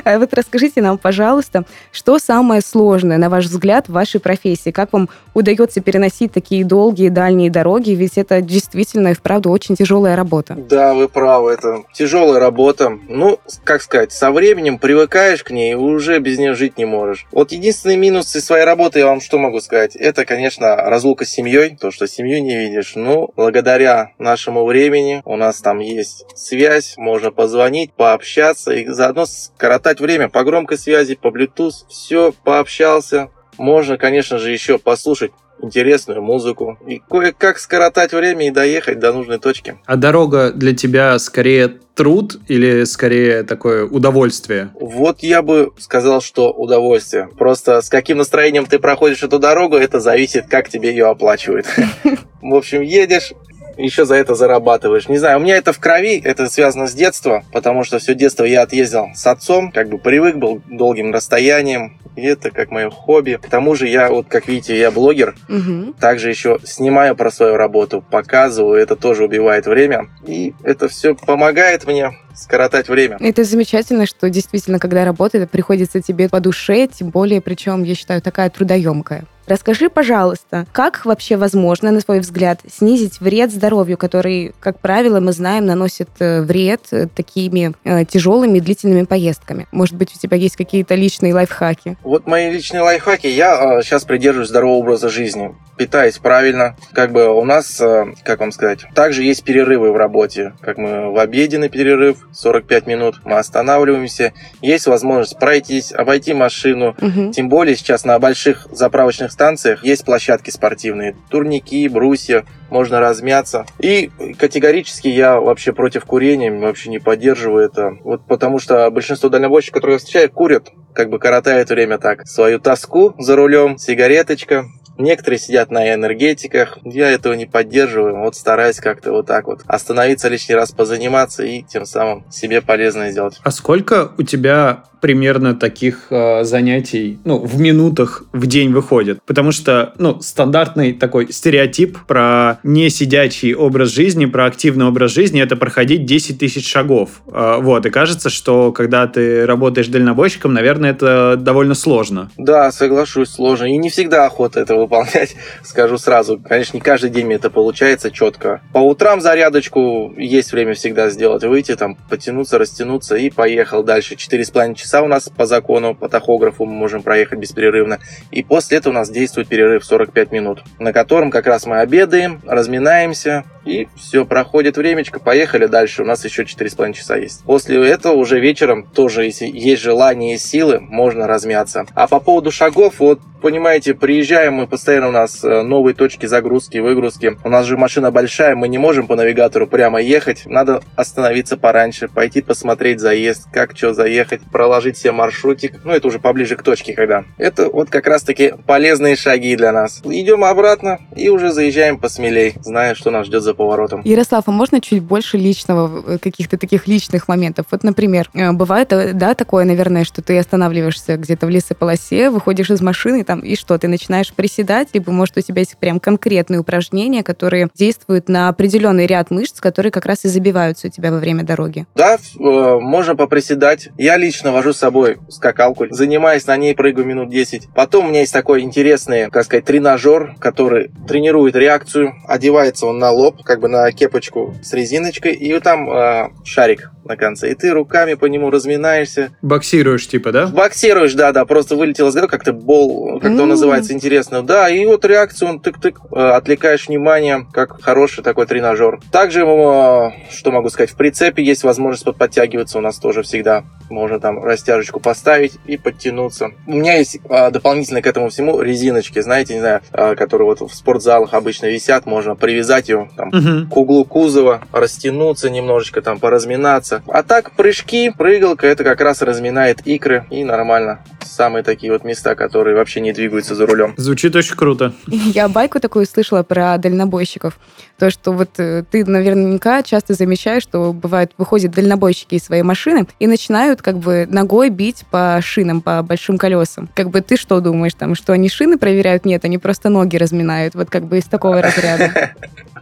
А 0.04 0.19
вот 0.19 0.34
расскажите 0.34 0.81
нам, 0.81 0.98
пожалуйста, 0.98 1.64
что 1.94 2.19
самое 2.19 2.62
сложное, 2.62 3.18
на 3.18 3.30
ваш 3.30 3.46
взгляд, 3.46 3.88
в 3.88 3.94
вашей 3.94 4.19
профессии? 4.19 4.72
Как 4.72 4.92
вам 4.92 5.10
удается 5.34 5.80
переносить 5.81 6.34
такие 6.34 6.66
долгие 6.66 7.08
дальние 7.08 7.50
дороги? 7.50 7.92
Ведь 7.92 8.18
это 8.18 8.42
действительно 8.42 9.10
и 9.10 9.14
вправду 9.14 9.50
очень 9.50 9.75
тяжелая 9.75 10.18
работа. 10.18 10.56
Да, 10.56 10.94
вы 10.94 11.08
правы, 11.08 11.52
это 11.52 11.84
тяжелая 11.94 12.40
работа. 12.40 13.00
Ну, 13.08 13.40
как 13.64 13.81
сказать, 13.81 14.12
со 14.12 14.31
временем 14.31 14.78
привыкаешь 14.78 15.44
к 15.44 15.52
ней 15.52 15.72
и 15.72 15.75
уже 15.75 16.19
без 16.19 16.38
нее 16.38 16.54
жить 16.54 16.78
не 16.78 16.86
можешь. 16.86 17.25
Вот 17.31 17.54
единственный 17.54 17.96
минус 17.96 18.28
своей 18.28 18.66
работы, 18.66 19.00
я 19.00 19.08
вам 19.08 19.22
что 19.22 19.38
могу 19.38 19.62
сказать, 19.62 19.96
это, 19.96 20.25
конечно, 20.25 20.75
разлука 20.75 21.24
с 21.24 21.30
семьей, 21.30 21.78
то, 21.80 21.92
что 21.92 22.08
семью 22.08 22.44
не 22.44 22.56
видишь. 22.57 22.95
Ну, 22.95 23.31
благодаря 23.36 24.12
нашему 24.18 24.65
времени 24.65 25.21
у 25.25 25.36
нас 25.36 25.62
там 25.62 25.80
есть 25.80 26.25
связь, 26.36 26.95
можно 26.98 27.31
позвонить, 27.31 27.94
пообщаться 27.94 28.74
и 28.74 28.86
заодно 28.88 29.25
скоротать 29.25 30.00
время 30.00 30.30
по 30.30 30.44
громкой 30.44 30.77
связи, 30.77 31.15
по 31.15 31.27
Bluetooth. 31.27 31.88
Все, 31.89 32.33
пообщался. 32.44 33.30
Можно, 33.57 33.98
конечно 33.98 34.38
же, 34.38 34.51
еще 34.51 34.77
послушать 34.77 35.31
интересную 35.62 36.21
музыку 36.21 36.77
и 36.86 37.01
кое-как 37.09 37.59
скоротать 37.59 38.13
время 38.13 38.48
и 38.48 38.51
доехать 38.51 39.00
до 39.00 39.13
нужной 39.13 39.39
точки. 39.39 39.77
А 39.86 39.95
дорога 39.95 40.51
для 40.51 40.75
тебя 40.75 41.18
скорее 41.19 41.80
труд 41.95 42.39
или 42.48 42.83
скорее 42.83 43.44
такое 43.44 43.86
удовольствие? 43.86 44.69
Вот 44.80 45.24
я 45.24 45.42
бы 45.42 45.71
сказал, 45.80 46.21
что 46.21 46.51
удовольствие. 46.51 47.30
Просто 47.38 47.81
с 47.81 47.89
каким 47.89 48.19
настроением 48.19 48.65
ты 48.65 48.80
проходишь 48.80 49.24
эту 49.24 49.39
дорогу, 49.39 49.75
это 49.75 50.00
зависит, 50.00 50.48
как 50.48 50.69
тебе 50.69 50.92
ее 50.92 51.07
оплачивают. 51.07 51.65
В 52.42 52.54
общем, 52.54 52.81
едешь, 52.81 53.33
еще 53.77 54.06
за 54.06 54.15
это 54.15 54.35
зарабатываешь. 54.35 55.07
Не 55.07 55.18
знаю, 55.18 55.38
у 55.38 55.41
меня 55.41 55.57
это 55.57 55.74
в 55.74 55.79
крови, 55.79 56.19
это 56.24 56.50
связано 56.50 56.88
с 56.88 56.94
детства, 56.94 57.44
потому 57.51 57.83
что 57.83 58.00
все 58.00 58.15
детство 58.15 58.44
я 58.44 58.63
отъездил 58.63 59.07
с 59.15 59.25
отцом, 59.27 59.71
как 59.71 59.89
бы 59.89 59.97
привык 59.97 60.35
был 60.35 60.62
долгим 60.69 61.13
расстоянием, 61.13 61.97
и 62.15 62.24
это 62.24 62.51
как 62.51 62.71
мое 62.71 62.89
хобби. 62.89 63.39
К 63.41 63.47
тому 63.47 63.75
же 63.75 63.88
я, 63.88 64.09
вот 64.09 64.27
как 64.27 64.47
видите, 64.47 64.77
я 64.77 64.91
блогер, 64.91 65.35
угу. 65.47 65.94
также 66.00 66.29
еще 66.29 66.59
снимаю 66.63 67.15
про 67.15 67.31
свою 67.31 67.56
работу, 67.56 68.03
показываю, 68.09 68.81
это 68.81 68.95
тоже 68.95 69.25
убивает 69.25 69.68
время, 69.68 70.07
и 70.25 70.53
это 70.63 70.88
все 70.88 71.15
помогает 71.15 71.85
мне 71.85 72.18
скоротать 72.35 72.89
время. 72.89 73.18
Это 73.19 73.44
замечательно, 73.44 74.06
что 74.06 74.30
действительно, 74.30 74.80
когда 74.80 75.06
работает, 75.06 75.50
приходится 75.50 76.01
тебе 76.01 76.30
по 76.30 76.39
душе, 76.39 76.88
тем 76.88 77.09
более, 77.09 77.41
причем, 77.41 77.83
я 77.83 77.95
считаю, 77.95 78.21
такая 78.21 78.50
трудоемкая. 78.50 79.25
Расскажи, 79.47 79.89
пожалуйста, 79.89 80.67
как 80.73 81.05
вообще 81.05 81.38
возможно, 81.38 81.91
на 81.91 82.01
твой 82.01 82.19
взгляд, 82.19 82.59
снизить 82.69 83.21
вред 83.21 83.49
здоровью, 83.51 83.97
который, 83.97 84.53
как 84.59 84.79
правило, 84.79 85.21
мы 85.21 85.31
знаем, 85.31 85.65
наносит 85.65 86.09
э, 86.19 86.41
вред 86.41 86.81
э, 86.91 87.07
такими 87.07 87.73
э, 87.85 88.03
тяжелыми 88.03 88.59
длительными 88.59 89.05
поездками? 89.05 89.65
Может 89.71 89.95
быть, 89.95 90.13
у 90.13 90.19
тебя 90.19 90.35
есть 90.35 90.57
какие-то 90.57 90.95
личные 90.95 91.33
лайфхаки? 91.33 91.97
Вот 92.03 92.27
мои 92.27 92.51
личные 92.51 92.81
лайфхаки. 92.81 93.27
Я 93.27 93.79
э, 93.79 93.83
сейчас 93.83 94.03
придерживаюсь 94.03 94.49
здорового 94.49 94.79
образа 94.79 95.07
жизни. 95.07 95.55
Питаюсь 95.77 96.17
правильно. 96.17 96.75
Как 96.91 97.13
бы 97.13 97.29
у 97.29 97.45
нас, 97.45 97.79
э, 97.79 98.05
как 98.25 98.41
вам 98.41 98.51
сказать, 98.51 98.85
также 98.94 99.23
есть 99.23 99.45
перерывы 99.45 99.94
в 99.94 99.95
работе. 99.95 100.53
Как 100.59 100.77
мы 100.77 101.13
в 101.13 101.17
обеденный 101.19 101.69
перерыв, 101.69 102.17
45 102.33 102.85
минут, 102.85 103.15
мы 103.23 103.38
останавливаемся. 103.38 104.33
Есть 104.61 104.88
возможность 104.88 105.39
пройтись, 105.39 105.94
обойти 105.94 106.33
машину. 106.33 106.97
Угу. 106.99 107.31
Тем 107.31 107.47
более 107.47 107.77
сейчас 107.77 108.03
на 108.03 108.19
больших 108.19 108.67
заправочных 108.71 109.31
станциях 109.38 109.84
есть 109.84 110.04
площадки 110.04 110.50
спортивные, 110.50 111.16
турники, 111.30 111.88
брусья, 111.88 112.44
можно 112.72 113.00
размяться. 113.00 113.68
И 113.78 114.10
категорически 114.39 115.07
я 115.07 115.39
вообще 115.39 115.74
против 115.74 116.06
курения, 116.06 116.51
вообще 116.51 116.89
не 116.89 116.98
поддерживаю 116.98 117.66
это. 117.66 117.92
Вот 118.04 118.25
потому 118.25 118.57
что 118.57 118.89
большинство 118.89 119.30
дальнобойщиков, 119.30 119.75
которые 119.75 119.95
я 119.95 120.00
встречаю, 120.00 120.31
курят, 120.31 120.72
как 120.94 121.12
бы 121.12 121.19
коротают 121.19 121.69
время 121.69 122.00
так. 122.00 122.28
Свою 122.28 122.60
тоску 122.60 123.13
за 123.19 123.36
рулем, 123.36 123.78
сигареточка, 123.78 124.66
Некоторые 124.97 125.39
сидят 125.39 125.71
на 125.71 125.94
энергетиках. 125.94 126.77
Я 126.83 127.09
этого 127.09 127.33
не 127.33 127.45
поддерживаю. 127.45 128.17
Вот 128.17 128.35
стараюсь 128.35 128.77
как-то 128.77 129.11
вот 129.11 129.27
так 129.27 129.47
вот 129.47 129.61
остановиться 129.67 130.27
лишний 130.29 130.55
раз, 130.55 130.71
позаниматься 130.71 131.44
и 131.44 131.63
тем 131.63 131.85
самым 131.85 132.25
себе 132.31 132.61
полезное 132.61 133.11
сделать. 133.11 133.39
А 133.44 133.51
сколько 133.51 134.11
у 134.17 134.23
тебя 134.23 134.83
примерно 135.01 135.55
таких 135.55 136.07
э, 136.09 136.44
занятий, 136.44 137.19
ну, 137.23 137.39
в 137.39 137.59
минутах 137.59 138.23
в 138.33 138.47
день 138.47 138.71
выходит. 138.71 139.19
Потому 139.25 139.51
что, 139.51 139.94
ну, 139.97 140.19
стандартный 140.21 140.94
такой 140.94 141.31
стереотип 141.31 141.99
про 142.07 142.59
несидячий 142.63 143.53
образ 143.53 143.89
жизни, 143.89 144.25
про 144.25 144.45
активный 144.45 144.85
образ 144.85 145.11
жизни, 145.11 145.41
это 145.41 145.55
проходить 145.55 146.05
10 146.05 146.39
тысяч 146.39 146.69
шагов. 146.69 147.21
Э, 147.27 147.57
вот, 147.61 147.85
и 147.85 147.89
кажется, 147.89 148.29
что 148.29 148.71
когда 148.71 149.07
ты 149.07 149.45
работаешь 149.45 149.88
дальнобойщиком, 149.88 150.53
наверное, 150.53 150.91
это 150.91 151.35
довольно 151.38 151.75
сложно. 151.75 152.31
Да, 152.38 152.71
соглашусь, 152.71 153.29
сложно. 153.29 153.65
И 153.65 153.77
не 153.77 153.89
всегда 153.89 154.25
охота 154.25 154.59
это 154.59 154.75
выполнять, 154.88 155.36
скажу 155.63 155.98
сразу. 155.98 156.39
Конечно, 156.39 156.78
не 156.78 156.81
каждый 156.81 157.12
день 157.12 157.28
мне 157.28 157.36
это 157.36 157.50
получается 157.50 158.12
четко. 158.12 158.62
По 158.74 158.80
утрам 158.80 159.22
зарядочку 159.22 160.13
есть 160.18 160.51
время 160.51 160.74
всегда 160.74 161.10
сделать, 161.10 161.44
выйти 161.44 161.75
там, 161.75 161.95
потянуться, 162.10 162.57
растянуться 162.57 163.16
и 163.16 163.30
поехал 163.30 163.84
дальше. 163.84 164.16
4,5 164.16 164.75
часа 164.75 164.88
часа 164.88 165.01
у 165.01 165.07
нас 165.07 165.30
по 165.30 165.45
закону, 165.45 165.95
по 165.95 166.07
тахографу 166.07 166.66
мы 166.66 166.72
можем 166.72 167.04
проехать 167.04 167.39
беспрерывно. 167.39 168.00
И 168.31 168.42
после 168.42 168.78
этого 168.78 168.94
у 168.94 168.95
нас 168.95 169.10
действует 169.10 169.50
перерыв 169.50 169.84
45 169.84 170.31
минут, 170.31 170.63
на 170.80 170.94
котором 170.94 171.30
как 171.30 171.45
раз 171.45 171.66
мы 171.66 171.80
обедаем, 171.80 172.42
разминаемся, 172.48 173.44
и 173.68 173.88
все, 173.96 174.25
проходит 174.25 174.78
времечко, 174.78 175.19
поехали 175.19 175.68
дальше. 175.68 176.04
У 176.04 176.06
нас 176.06 176.24
еще 176.24 176.44
4,5 176.44 176.94
часа 176.94 177.18
есть. 177.18 177.44
После 177.44 177.86
этого 177.88 178.14
уже 178.14 178.40
вечером 178.40 178.84
тоже, 178.84 179.25
если 179.25 179.46
есть 179.46 179.81
желание 179.81 180.36
и 180.36 180.38
силы, 180.38 180.80
можно 180.80 181.28
размяться. 181.28 181.86
А 181.94 182.08
по 182.08 182.19
поводу 182.19 182.52
шагов, 182.52 182.96
вот 183.00 183.19
понимаете, 183.42 183.94
приезжаем 183.94 184.56
мы 184.56 184.68
постоянно 184.68 185.10
у 185.10 185.12
нас 185.12 185.44
э, 185.44 185.62
новые 185.62 185.94
точки 185.94 186.25
загрузки, 186.25 186.78
выгрузки. 186.78 187.38
У 187.44 187.50
нас 187.50 187.66
же 187.66 187.78
машина 187.78 188.12
большая, 188.12 188.56
мы 188.56 188.68
не 188.68 188.78
можем 188.78 189.07
по 189.07 189.16
навигатору 189.16 189.68
прямо 189.68 190.02
ехать. 190.02 190.44
Надо 190.45 190.81
остановиться 190.95 191.57
пораньше, 191.57 192.07
пойти 192.07 192.42
посмотреть 192.42 193.00
заезд, 193.00 193.47
как 193.52 193.78
что 193.78 193.94
заехать, 193.94 194.42
проложить 194.52 194.97
себе 194.97 195.12
маршрутик. 195.12 195.81
Ну, 195.83 195.92
это 195.92 196.07
уже 196.07 196.19
поближе 196.19 196.56
к 196.56 196.64
точке, 196.64 196.94
когда. 196.94 197.26
Это 197.38 197.69
вот 197.69 197.90
как 197.90 198.07
раз-таки 198.07 198.54
полезные 198.66 199.16
шаги 199.16 199.56
для 199.56 199.71
нас. 199.71 200.02
Идем 200.04 200.44
обратно 200.44 201.00
и 201.16 201.30
уже 201.30 201.52
заезжаем 201.52 201.97
посмелей, 201.97 202.56
зная, 202.62 202.95
что 202.95 203.12
нас 203.12 203.28
ждет 203.28 203.44
за 203.44 203.54
поворотом. 203.57 204.02
Ярослав, 204.06 204.44
а 204.47 204.52
можно 204.52 204.80
чуть 204.80 205.04
больше 205.04 205.37
личного, 205.37 206.04
э, 206.06 206.18
каких-то 206.19 206.57
таких 206.57 206.87
личных 206.87 207.28
моментов? 207.28 207.66
Вот, 207.71 207.83
например, 207.83 208.30
э, 208.33 208.52
бывает, 208.52 208.90
да, 209.18 209.33
такое, 209.33 209.66
наверное, 209.66 210.06
что 210.06 210.21
ты 210.21 210.37
останавливаешься 210.37 211.18
где-то 211.18 211.47
в 211.47 211.49
лесополосе, 211.49 212.30
выходишь 212.30 212.69
из 212.69 212.81
машины, 212.81 213.23
там, 213.23 213.40
и 213.40 213.56
что, 213.56 213.78
ты 213.78 213.87
начинаешь 213.87 214.33
приседать, 214.33 214.90
либо, 214.94 215.11
может, 215.11 215.37
у 215.37 215.42
тебя 215.42 215.59
есть 215.59 215.78
прям 215.78 215.99
конкретные 215.99 216.59
упражнения, 216.59 217.23
которые 217.23 217.69
действуют 217.76 218.30
на 218.30 218.49
определенный 218.49 219.06
ряд 219.06 219.31
мышц, 219.31 219.59
которые 219.59 219.92
как 219.92 220.06
раз 220.06 220.26
и 220.26 220.30
забиваются 220.30 220.87
у 220.87 220.90
тебя 220.90 221.11
во 221.11 221.18
время 221.18 221.44
дороги. 221.44 221.85
Да, 221.95 222.16
э, 222.16 222.19
можно 222.40 223.16
поприседать. 223.16 223.90
Я 223.97 224.18
лично 224.18 224.52
вожу 224.52 224.73
с 224.73 224.78
собой 224.78 225.18
скакалку, 225.30 225.87
занимаюсь 225.90 226.45
на 226.45 226.56
ней, 226.57 226.76
прыгаю 226.76 227.06
минут 227.06 227.30
10. 227.30 227.69
Потом 227.73 228.06
у 228.06 228.09
меня 228.09 228.21
есть 228.21 228.33
такой 228.33 228.61
интересный, 228.61 229.30
как 229.30 229.45
сказать, 229.45 229.66
тренажер, 229.66 230.35
который 230.40 230.92
тренирует 231.07 231.56
реакцию. 231.56 232.14
Одевается 232.28 232.85
он 232.85 232.99
на 232.99 233.11
лоб, 233.11 233.36
как 233.44 233.59
бы 233.59 233.67
на 233.67 233.91
кепочку 233.91 234.56
с 234.61 234.73
резиночкой, 234.73 235.33
и 235.33 235.59
там 235.59 235.89
э, 235.89 236.29
шарик 236.44 236.91
на 237.07 237.15
конце. 237.15 237.51
И 237.51 237.56
ты 237.56 237.71
руками 237.71 238.13
по 238.13 238.25
нему 238.25 238.49
разминаешься. 238.49 239.31
Боксируешь, 239.41 240.07
типа, 240.07 240.31
да? 240.31 240.47
Боксируешь, 240.47 241.13
да, 241.13 241.31
да. 241.31 241.45
Просто 241.45 241.75
вылетел 241.75 242.09
из 242.09 242.13
головы, 242.13 242.29
как-то 242.29 242.53
бол, 242.53 243.19
как-то 243.19 243.44
он 243.44 243.49
называется, 243.49 243.94
интересно. 243.94 244.44
Да, 244.44 244.69
и 244.69 244.85
вот 244.85 245.06
реакцию 245.06 245.49
он 245.49 245.59
тык-тык, 245.59 245.95
э, 246.11 246.19
отвлекаешь 246.19 246.87
внимание, 246.87 247.47
как 247.51 247.81
хороший 247.81 248.23
такой 248.23 248.45
тренажер. 248.45 248.99
Также, 249.11 249.41
э, 249.41 250.09
что 250.31 250.51
могу 250.51 250.69
сказать, 250.69 250.91
в 250.91 250.95
прицепе 250.95 251.44
есть 251.44 251.63
возможность 251.63 252.06
подтягиваться 252.17 252.77
у 252.77 252.81
нас 252.81 252.97
тоже 252.99 253.23
всегда. 253.23 253.63
Можно 253.89 254.19
там 254.19 254.44
растяжечку 254.44 254.99
поставить 254.99 255.53
и 255.65 255.77
подтянуться. 255.77 256.51
У 256.65 256.73
меня 256.73 256.97
есть 256.97 257.19
э, 257.29 257.51
дополнительно 257.51 258.01
к 258.01 258.07
этому 258.07 258.29
всему 258.29 258.61
резиночки, 258.61 259.19
знаете, 259.21 259.56
не 259.56 259.59
знаю, 259.61 259.81
которые 260.17 260.45
вот 260.45 260.61
в 260.61 260.73
спортзалах 260.73 261.33
обычно 261.33 261.67
висят, 261.67 262.06
можно 262.06 262.35
привязать 262.35 262.89
ее 262.89 263.09
там, 263.15 263.27
угу. 263.28 263.69
к 263.69 263.78
углу 263.78 264.06
кузова, 264.06 264.62
растянуться 264.72 265.50
немножечко, 265.50 266.02
там, 266.02 266.19
поразминаться, 266.19 267.02
а 267.07 267.24
так, 267.24 267.52
прыжки, 267.56 268.12
прыгалка, 268.16 268.68
это 268.68 268.84
как 268.84 269.02
раз 269.02 269.22
разминает 269.22 269.86
икры 269.86 270.26
и 270.30 270.44
нормально. 270.44 271.00
Самые 271.24 271.64
такие 271.64 271.92
вот 271.92 272.04
места, 272.04 272.36
которые 272.36 272.76
вообще 272.76 273.00
не 273.00 273.14
двигаются 273.14 273.54
за 273.54 273.68
рулем. 273.68 273.94
Звучит 273.98 274.36
очень 274.36 274.56
круто. 274.56 274.94
Я 275.07 275.48
байку 275.48 275.80
такую 275.80 276.06
слышала 276.06 276.44
про 276.44 276.78
дальнобойщиков. 276.78 277.60
То, 278.00 278.10
что 278.10 278.31
вот 278.31 278.50
э, 278.57 278.84
ты 278.90 279.06
наверняка 279.06 279.84
часто 279.84 280.14
замечаешь, 280.14 280.64
что 280.64 280.94
бывают, 280.94 281.31
выходят 281.38 281.72
дальнобойщики 281.72 282.36
из 282.36 282.44
своей 282.44 282.64
машины 282.64 283.07
и 283.19 283.28
начинают 283.28 283.48
начинают 283.48 283.81
как 283.81 283.98
бы 283.98 284.28
ногой 284.30 284.69
бить 284.69 285.06
по 285.10 285.40
шинам, 285.42 285.81
по 285.81 286.02
большим 286.04 286.38
колесам. 286.38 286.90
Как 286.94 287.10
бы 287.10 287.22
ты 287.22 287.38
что 287.38 287.60
думаешь, 287.60 287.94
там, 287.94 288.16
что 288.16 288.34
они 288.34 288.50
шины 288.50 288.78
проверяют? 288.78 289.26
Нет, 289.26 289.46
они 289.46 289.57
просто 289.57 289.90
ноги 289.90 290.18
разминают. 290.18 290.76
Вот 290.76 290.90
как 290.90 291.06
бы 291.06 291.18
из 291.18 291.26
такого 291.26 291.62
разряда. 291.62 292.31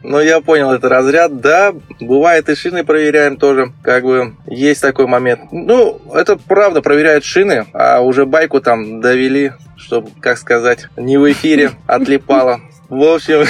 Ну, 0.08 0.20
я 0.20 0.40
понял, 0.40 0.72
это 0.72 0.88
разряд. 0.88 1.42
Да, 1.42 1.74
бывает 2.00 2.48
и 2.50 2.56
шины 2.56 2.84
проверяем 2.84 3.38
тоже. 3.38 3.74
Как 3.82 4.04
бы 4.04 4.36
есть 4.46 4.82
такой 4.82 5.08
момент. 5.08 5.52
Ну, 5.52 6.00
это 6.14 6.38
правда, 6.38 6.82
проверяют 6.82 7.24
шины, 7.24 7.66
а 7.74 8.02
уже 8.02 8.26
байку 8.28 8.62
там 8.62 9.02
довели, 9.02 9.54
чтобы, 9.76 10.12
как 10.20 10.38
сказать, 10.38 10.88
не 10.96 11.18
в 11.18 11.32
эфире 11.32 11.72
отлипало. 11.88 12.62
В 12.88 13.04
общем, 13.04 13.46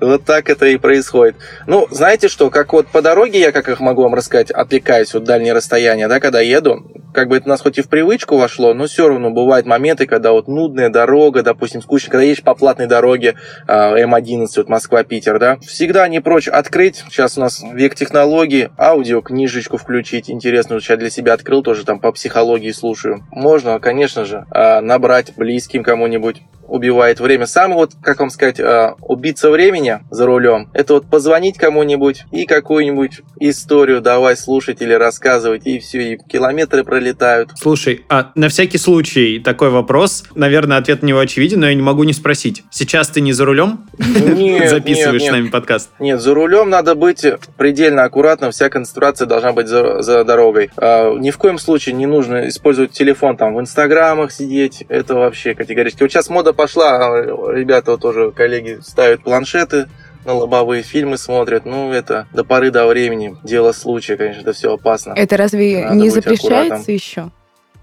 вот 0.00 0.24
так 0.24 0.50
это 0.50 0.66
и 0.66 0.76
происходит. 0.76 1.36
Ну, 1.66 1.86
знаете 1.90 2.28
что, 2.28 2.50
как 2.50 2.72
вот 2.72 2.88
по 2.88 3.02
дороге 3.02 3.40
я, 3.40 3.52
как 3.52 3.68
их 3.68 3.80
могу 3.80 4.02
вам 4.02 4.14
рассказать, 4.14 4.50
отвлекаюсь 4.50 5.14
от 5.14 5.24
дальние 5.24 5.52
расстояния, 5.52 6.08
да, 6.08 6.20
когда 6.20 6.40
еду, 6.40 6.84
как 7.12 7.28
бы 7.28 7.36
это 7.36 7.46
у 7.46 7.48
нас 7.48 7.60
хоть 7.60 7.78
и 7.78 7.82
в 7.82 7.88
привычку 7.88 8.36
вошло, 8.36 8.74
но 8.74 8.86
все 8.86 9.08
равно 9.08 9.30
бывают 9.30 9.66
моменты, 9.66 10.06
когда 10.06 10.32
вот 10.32 10.48
нудная 10.48 10.88
дорога, 10.88 11.42
допустим, 11.42 11.82
скучно, 11.82 12.10
когда 12.10 12.24
едешь 12.24 12.42
по 12.42 12.54
платной 12.54 12.86
дороге 12.86 13.34
а, 13.66 13.96
М11, 13.98 14.46
вот 14.56 14.68
Москва-Питер, 14.68 15.38
да, 15.38 15.58
всегда 15.58 16.06
не 16.08 16.20
прочь 16.20 16.48
открыть, 16.48 17.04
сейчас 17.08 17.36
у 17.36 17.40
нас 17.40 17.62
век 17.72 17.94
технологий, 17.94 18.68
аудио, 18.78 19.20
книжечку 19.20 19.76
включить, 19.76 20.30
интересную, 20.30 20.80
сейчас 20.80 20.98
для 20.98 21.10
себя 21.10 21.34
открыл, 21.34 21.62
тоже 21.62 21.84
там 21.84 22.00
по 22.00 22.12
психологии 22.12 22.70
слушаю. 22.70 23.24
Можно, 23.30 23.78
конечно 23.80 24.24
же, 24.24 24.46
а, 24.50 24.80
набрать 24.80 25.32
близким 25.36 25.82
кому-нибудь, 25.82 26.42
убивает 26.70 27.20
время. 27.20 27.46
Самый 27.46 27.74
вот, 27.74 27.92
как 28.02 28.20
вам 28.20 28.30
сказать, 28.30 28.60
э, 28.60 28.94
убийца 29.02 29.50
времени 29.50 30.00
за 30.10 30.26
рулем, 30.26 30.70
это 30.72 30.94
вот 30.94 31.06
позвонить 31.06 31.58
кому-нибудь 31.58 32.24
и 32.30 32.46
какую-нибудь 32.46 33.20
историю 33.40 34.00
давай 34.00 34.36
слушать 34.36 34.80
или 34.80 34.92
рассказывать, 34.92 35.66
и 35.66 35.78
все, 35.80 36.14
и 36.14 36.18
километры 36.18 36.84
пролетают. 36.84 37.50
Слушай, 37.56 38.04
а 38.08 38.30
на 38.34 38.48
всякий 38.48 38.78
случай 38.78 39.40
такой 39.40 39.70
вопрос, 39.70 40.24
наверное, 40.34 40.78
ответ 40.78 41.02
на 41.02 41.06
него 41.06 41.18
очевиден, 41.18 41.60
но 41.60 41.68
я 41.68 41.74
не 41.74 41.82
могу 41.82 42.04
не 42.04 42.12
спросить. 42.12 42.62
Сейчас 42.70 43.08
ты 43.08 43.20
не 43.20 43.32
за 43.32 43.44
рулем? 43.44 43.88
Нет, 43.98 44.70
Записываешь 44.70 45.22
нет, 45.22 45.30
с 45.30 45.32
нами 45.32 45.48
подкаст? 45.48 45.90
Нет, 45.98 46.20
за 46.20 46.34
рулем 46.34 46.70
надо 46.70 46.94
быть 46.94 47.26
предельно 47.56 48.04
аккуратным, 48.04 48.52
вся 48.52 48.68
концентрация 48.68 49.26
должна 49.26 49.52
быть 49.52 49.66
за, 49.66 50.02
за 50.02 50.24
дорогой. 50.24 50.70
А, 50.76 51.14
ни 51.14 51.30
в 51.30 51.38
коем 51.38 51.58
случае 51.58 51.94
не 51.94 52.06
нужно 52.06 52.48
использовать 52.48 52.92
телефон 52.92 53.36
там 53.36 53.54
в 53.54 53.60
инстаграмах 53.60 54.32
сидеть, 54.32 54.84
это 54.88 55.14
вообще 55.14 55.54
категорически. 55.54 56.02
Вот 56.02 56.12
сейчас 56.12 56.28
мода 56.28 56.52
пошла, 56.60 56.98
а, 56.98 57.52
ребята 57.52 57.96
тоже, 57.96 58.32
коллеги, 58.32 58.80
ставят 58.82 59.22
планшеты, 59.22 59.88
на 60.26 60.34
лобовые 60.34 60.82
фильмы 60.82 61.16
смотрят. 61.16 61.64
Ну, 61.64 61.90
это 61.90 62.26
до 62.34 62.44
поры 62.44 62.70
до 62.70 62.86
времени. 62.86 63.34
Дело 63.42 63.72
случая, 63.72 64.18
конечно, 64.18 64.42
это 64.42 64.52
все 64.52 64.74
опасно. 64.74 65.14
Это 65.16 65.38
разве 65.38 65.84
Надо 65.84 65.96
не 65.96 66.10
запрещается 66.10 66.74
аккуратным. 66.74 66.94
еще? 66.94 67.30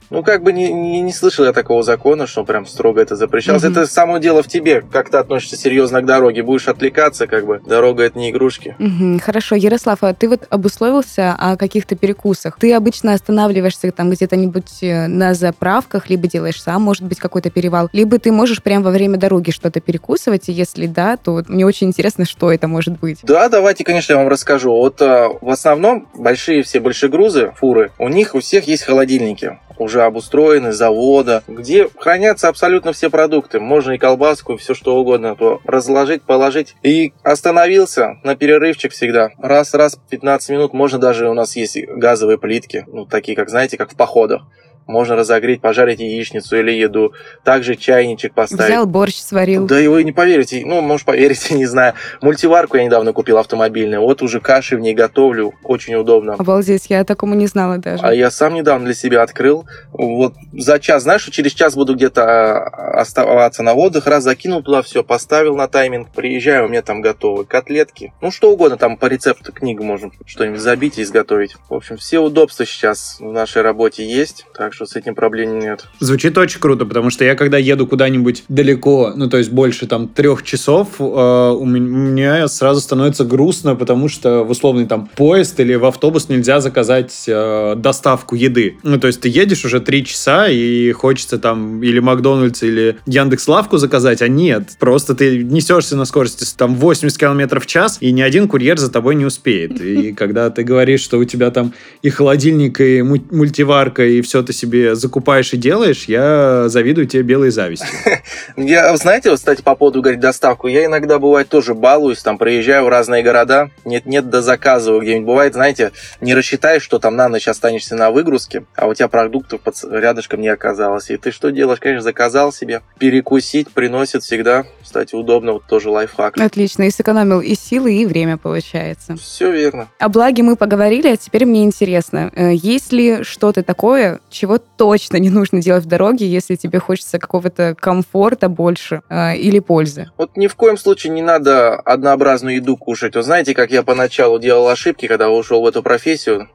Ну, 0.10 0.24
как 0.24 0.44
бы 0.44 0.54
не, 0.54 0.72
не, 0.72 1.02
не 1.02 1.12
слышал 1.12 1.46
я 1.46 1.54
такого 1.54 1.84
закона, 1.84 2.28
что 2.28 2.44
прям 2.44 2.66
строго 2.66 3.02
это 3.02 3.16
запрещалось. 3.16 3.64
Мгм. 3.64 3.72
Это 3.74 3.88
само 3.88 4.18
дело 4.20 4.42
в 4.44 4.48
тебе, 4.48 4.82
как 4.82 5.10
ты 5.10 5.18
относишься 5.18 5.58
серьезно 5.58 6.02
к 6.02 6.06
дороге. 6.06 6.44
Будешь 6.44 6.68
отвлекаться, 6.68 7.28
как 7.28 7.46
бы. 7.46 7.62
Дорога 7.66 8.04
это 8.04 8.18
не 8.18 8.32
игрушки. 8.32 8.76
Мгм, 8.80 9.20
Хорошо, 9.20 9.56
Ярослав, 9.56 10.00
а 10.02 10.14
ты 10.14 10.30
вот 10.30 10.48
обусловился 10.50 11.36
о 11.38 11.58
каких-то 11.58 11.96
перекусах. 11.96 12.58
Ты 12.60 12.74
обычно 12.74 13.14
останавливаешься 13.14 13.92
там 13.92 14.10
где-то-нибудь 14.10 14.84
э, 14.84 15.08
на 15.08 15.34
заправках, 15.34 16.10
либо 16.10 16.28
делаешь 16.28 16.62
сам, 16.62 16.82
может 16.82 17.04
быть, 17.04 17.20
какой-то 17.20 17.50
перевал, 17.50 17.90
либо 17.94 18.20
ты 18.20 18.32
можешь 18.32 18.62
прямо 18.62 18.86
во 18.86 18.92
время 18.92 19.18
дороги 19.18 19.52
что-то 19.52 19.82
перекусывать, 19.82 20.50
и 20.50 20.52
если 20.52 20.88
да, 20.88 21.18
то 21.18 21.34
вот 21.34 21.50
мне 21.50 21.66
очень 21.66 21.88
интересно, 21.88 22.26
что 22.26 22.52
это 22.52 22.68
может 22.68 23.00
быть. 23.00 23.20
Да, 23.24 23.50
давайте, 23.50 23.84
конечно, 23.84 24.14
я 24.14 24.20
вам 24.20 24.28
расскажу. 24.28 24.72
Вот 24.72 25.02
а, 25.02 25.30
в 25.42 25.50
основном 25.50 26.08
большие 26.16 26.64
все 26.64 26.80
большегрузы, 26.80 27.52
фуры, 27.56 27.92
у 27.98 28.10
них 28.10 28.36
у 28.36 28.40
всех 28.40 28.68
есть 28.68 28.84
холодильники 28.84 29.58
уже 29.80 30.04
обустроены 30.04 30.72
завода, 30.72 31.44
где 31.48 31.90
хранятся 31.98 32.48
абсолютно 32.48 32.94
все 32.94 33.10
продукты. 33.10 33.60
Можно 33.60 33.94
и 33.94 33.98
колбаску, 33.98 34.54
и 34.54 34.58
все 34.58 34.74
что 34.74 34.96
угодно. 34.96 35.36
То 35.36 35.62
разложить, 35.66 36.24
положить. 36.24 36.76
И 36.84 37.14
остановился 37.24 38.18
на 38.24 38.36
перерывчик 38.36 38.92
всегда. 38.92 39.32
Раз-раз 39.38 40.00
15 40.10 40.50
минут. 40.50 40.74
Можно 40.74 41.00
даже, 41.00 41.30
у 41.30 41.34
нас 41.34 41.56
есть 41.56 41.78
газовые 41.88 42.38
плитки. 42.38 42.86
Ну, 42.88 43.06
такие, 43.06 43.36
как, 43.36 43.50
знаете, 43.50 43.78
как 43.78 43.92
в 43.92 43.96
походах. 43.96 44.44
Можно 44.88 45.18
разогреть, 45.18 45.62
пожарить 45.62 46.00
яичницу 46.00 46.58
или 46.58 46.72
еду. 46.72 47.14
Также 47.44 47.76
чайничек 47.76 48.34
поставить. 48.34 48.66
Взял 48.66 48.86
борщ, 48.86 49.16
сварил. 49.16 49.68
Да 49.68 49.80
и 49.80 49.88
вы 49.88 50.04
не 50.04 50.14
поверите, 50.14 50.64
ну, 50.66 50.82
может, 50.82 51.06
поверите, 51.06 51.54
не 51.56 51.66
знаю. 51.66 51.94
Мультиварку 52.22 52.78
я 52.78 52.86
недавно 52.86 53.14
купил 53.14 53.38
автомобильную, 53.38 54.02
вот 54.02 54.22
уже 54.22 54.40
каши 54.40 54.78
в 54.78 54.80
ней 54.80 54.94
готовлю, 54.94 55.54
очень 55.64 55.96
удобно. 55.96 56.36
Обалдеть, 56.36 56.88
я 56.90 57.04
такому 57.04 57.36
не 57.36 57.48
знала 57.48 57.78
даже. 57.78 58.04
А 58.04 58.14
я 58.14 58.32
сам 58.32 58.54
недавно 58.54 58.86
для 58.86 58.96
себя 58.96 59.22
открыл. 59.24 59.66
Вот 59.92 60.34
за 60.54 60.80
час, 60.80 61.04
знаешь, 61.04 61.26
через 61.26 61.52
час 61.52 61.76
буду 61.76 61.96
где-то 61.96 62.24
а, 62.24 63.02
оставаться 63.02 63.64
на 63.64 63.74
отдых, 63.74 64.08
раз 64.08 64.24
закинул 64.24 64.64
туда 64.64 64.82
все, 64.82 65.04
поставил 65.04 65.56
на 65.56 65.68
тайминг, 65.68 66.10
приезжаю, 66.14 66.66
у 66.66 66.70
меня 66.70 66.82
там 66.82 67.02
готовы 67.02 67.46
котлетки. 67.46 68.14
Ну, 68.22 68.32
что 68.32 68.52
угодно, 68.52 68.78
там 68.78 68.98
по 68.98 69.08
рецепту 69.08 69.52
книгу 69.52 69.84
можно 69.84 70.12
что-нибудь 70.26 70.62
забить 70.62 70.98
и 70.98 71.02
изготовить. 71.02 71.56
В 71.70 71.74
общем, 71.74 71.98
все 71.98 72.20
удобства 72.20 72.66
сейчас 72.66 73.18
в 73.20 73.32
нашей 73.32 73.62
работе 73.62 74.08
есть, 74.08 74.46
так 74.54 74.74
что 74.78 74.86
с 74.86 74.96
этим 74.96 75.16
проблем 75.16 75.58
нет. 75.58 75.88
Звучит 76.00 76.38
очень 76.38 76.60
круто, 76.60 76.86
потому 76.86 77.10
что 77.10 77.26
я 77.26 77.34
когда 77.34 77.58
еду 77.58 77.88
куда-нибудь 77.88 78.44
далеко, 78.48 79.12
ну 79.16 79.28
то 79.28 79.38
есть 79.38 79.50
больше 79.50 79.88
там 79.88 80.08
трех 80.08 80.44
часов, 80.44 80.90
э, 81.00 81.04
у 81.04 81.66
меня 81.66 82.48
сразу 82.48 82.80
становится 82.80 83.26
грустно, 83.26 83.76
потому 83.76 84.08
что 84.08 84.44
в 84.44 84.52
условный 84.52 84.86
там 84.86 85.10
поезд 85.16 85.60
или 85.60 85.74
в 85.74 85.86
автобус 85.86 86.30
нельзя 86.30 86.62
заказать 86.62 87.24
э, 87.28 87.74
доставку 87.76 88.36
еды. 88.36 88.78
Ну 88.84 89.00
то 89.00 89.08
есть 89.08 89.20
ты 89.22 89.30
едешь 89.30 89.66
уже 89.66 89.80
три 89.80 90.06
часа 90.06 90.48
и 90.48 90.92
хочется 90.92 91.40
там 91.40 91.82
или 91.82 91.98
Макдональдс, 91.98 92.62
или 92.62 92.98
Яндекс 93.08 93.48
Лавку 93.48 93.78
заказать, 93.78 94.22
а 94.22 94.28
нет. 94.28 94.76
Просто 94.80 95.16
ты 95.16 95.44
несешься 95.44 95.96
на 95.98 96.06
скорости 96.06 96.46
там 96.56 96.76
80 96.76 97.18
км 97.18 97.60
в 97.60 97.66
час, 97.66 97.98
и 98.00 98.12
ни 98.12 98.22
один 98.22 98.48
курьер 98.48 98.78
за 98.78 98.92
тобой 98.92 99.16
не 99.16 99.26
успеет. 99.26 99.82
И 99.82 100.14
когда 100.14 100.52
ты 100.52 100.62
говоришь, 100.62 101.02
что 101.02 101.18
у 101.18 101.24
тебя 101.24 101.50
там 101.50 101.74
и 102.04 102.10
холодильник, 102.12 102.80
и 102.80 103.02
му- 103.02 103.26
мультиварка, 103.32 104.06
и 104.06 104.22
все 104.22 104.44
ты 104.44 104.54
себе 104.54 104.67
закупаешь 104.94 105.54
и 105.54 105.58
делаешь, 105.58 106.06
я 106.06 106.70
завидую 106.70 107.08
тебе 107.08 107.24
белой 107.24 107.50
завистью. 107.50 107.90
Я, 108.58 108.96
знаете, 108.98 109.30
вот, 109.30 109.40
кстати, 109.40 109.62
по 109.62 109.76
поводу, 109.76 110.02
говорить, 110.02 110.20
доставку, 110.20 110.68
я 110.68 110.86
иногда, 110.86 111.20
бывает, 111.20 111.48
тоже 111.48 111.74
балуюсь, 111.74 112.22
там, 112.22 112.38
приезжаю 112.38 112.86
в 112.86 112.90
разные 112.90 113.24
города, 113.24 113.70
нет-нет, 113.86 114.30
да 114.30 114.42
заказываю 114.42 115.02
где-нибудь. 115.02 115.28
Бывает, 115.28 115.54
знаете, 115.54 115.92
не 116.22 116.34
рассчитаешь, 116.34 116.82
что 116.82 117.00
там 117.00 117.16
на 117.16 117.30
ночь 117.30 117.48
останешься 117.48 117.96
на 117.96 118.12
выгрузке, 118.12 118.66
а 118.76 118.88
у 118.88 118.94
тебя 118.94 119.08
продуктов 119.08 119.62
под, 119.62 119.76
рядышком 119.90 120.42
не 120.42 120.50
оказалось. 120.50 121.10
И 121.10 121.18
ты 121.18 121.32
что 121.32 121.52
делаешь? 121.52 121.80
Конечно, 121.80 122.04
заказал 122.04 122.52
себе. 122.52 122.82
Перекусить 123.00 123.70
приносит 123.70 124.24
всегда. 124.24 124.66
Кстати, 124.84 125.16
удобно, 125.16 125.54
вот 125.54 125.64
тоже 125.66 125.90
лайфхак. 125.90 126.40
Отлично, 126.40 126.84
и 126.84 126.92
сэкономил 126.92 127.42
и 127.42 127.56
силы, 127.56 127.94
и 127.94 128.06
время, 128.06 128.38
получается. 128.38 129.16
Все 129.18 129.52
верно. 129.52 129.88
О 130.00 130.10
благе 130.10 130.44
мы 130.44 130.56
поговорили, 130.56 131.08
а 131.10 131.18
теперь 131.18 131.46
мне 131.46 131.64
интересно, 131.64 132.32
э, 132.36 132.54
есть 132.54 132.92
ли 132.92 133.24
что-то 133.24 133.64
такое, 133.64 134.20
чего 134.30 134.57
точно 134.60 135.18
не 135.18 135.30
нужно 135.30 135.62
делать 135.62 135.86
в 135.86 135.88
дороге, 135.88 136.28
если 136.28 136.56
тебе 136.56 136.80
хочется 136.80 137.20
какого-то 137.20 137.76
комфорта 137.80 138.50
больше 138.50 139.02
э, 139.10 139.36
или 139.38 139.60
пользы? 139.60 140.10
Вот 140.18 140.36
ни 140.38 140.48
в 140.48 140.56
коем 140.56 140.78
случае 140.78 141.14
не 141.14 141.22
надо 141.22 141.76
однообразную 141.76 142.56
еду 142.56 142.78
кушать. 142.78 143.16
Вот 143.16 143.26
знаете, 143.26 143.54
как 143.54 143.72
я 143.72 143.84
поначалу 143.84 144.40
делал 144.40 144.68
ошибки, 144.68 145.08
когда 145.08 145.30
ушел 145.30 145.62
в 145.62 145.68
эту 145.68 145.84
профессию 145.84 146.50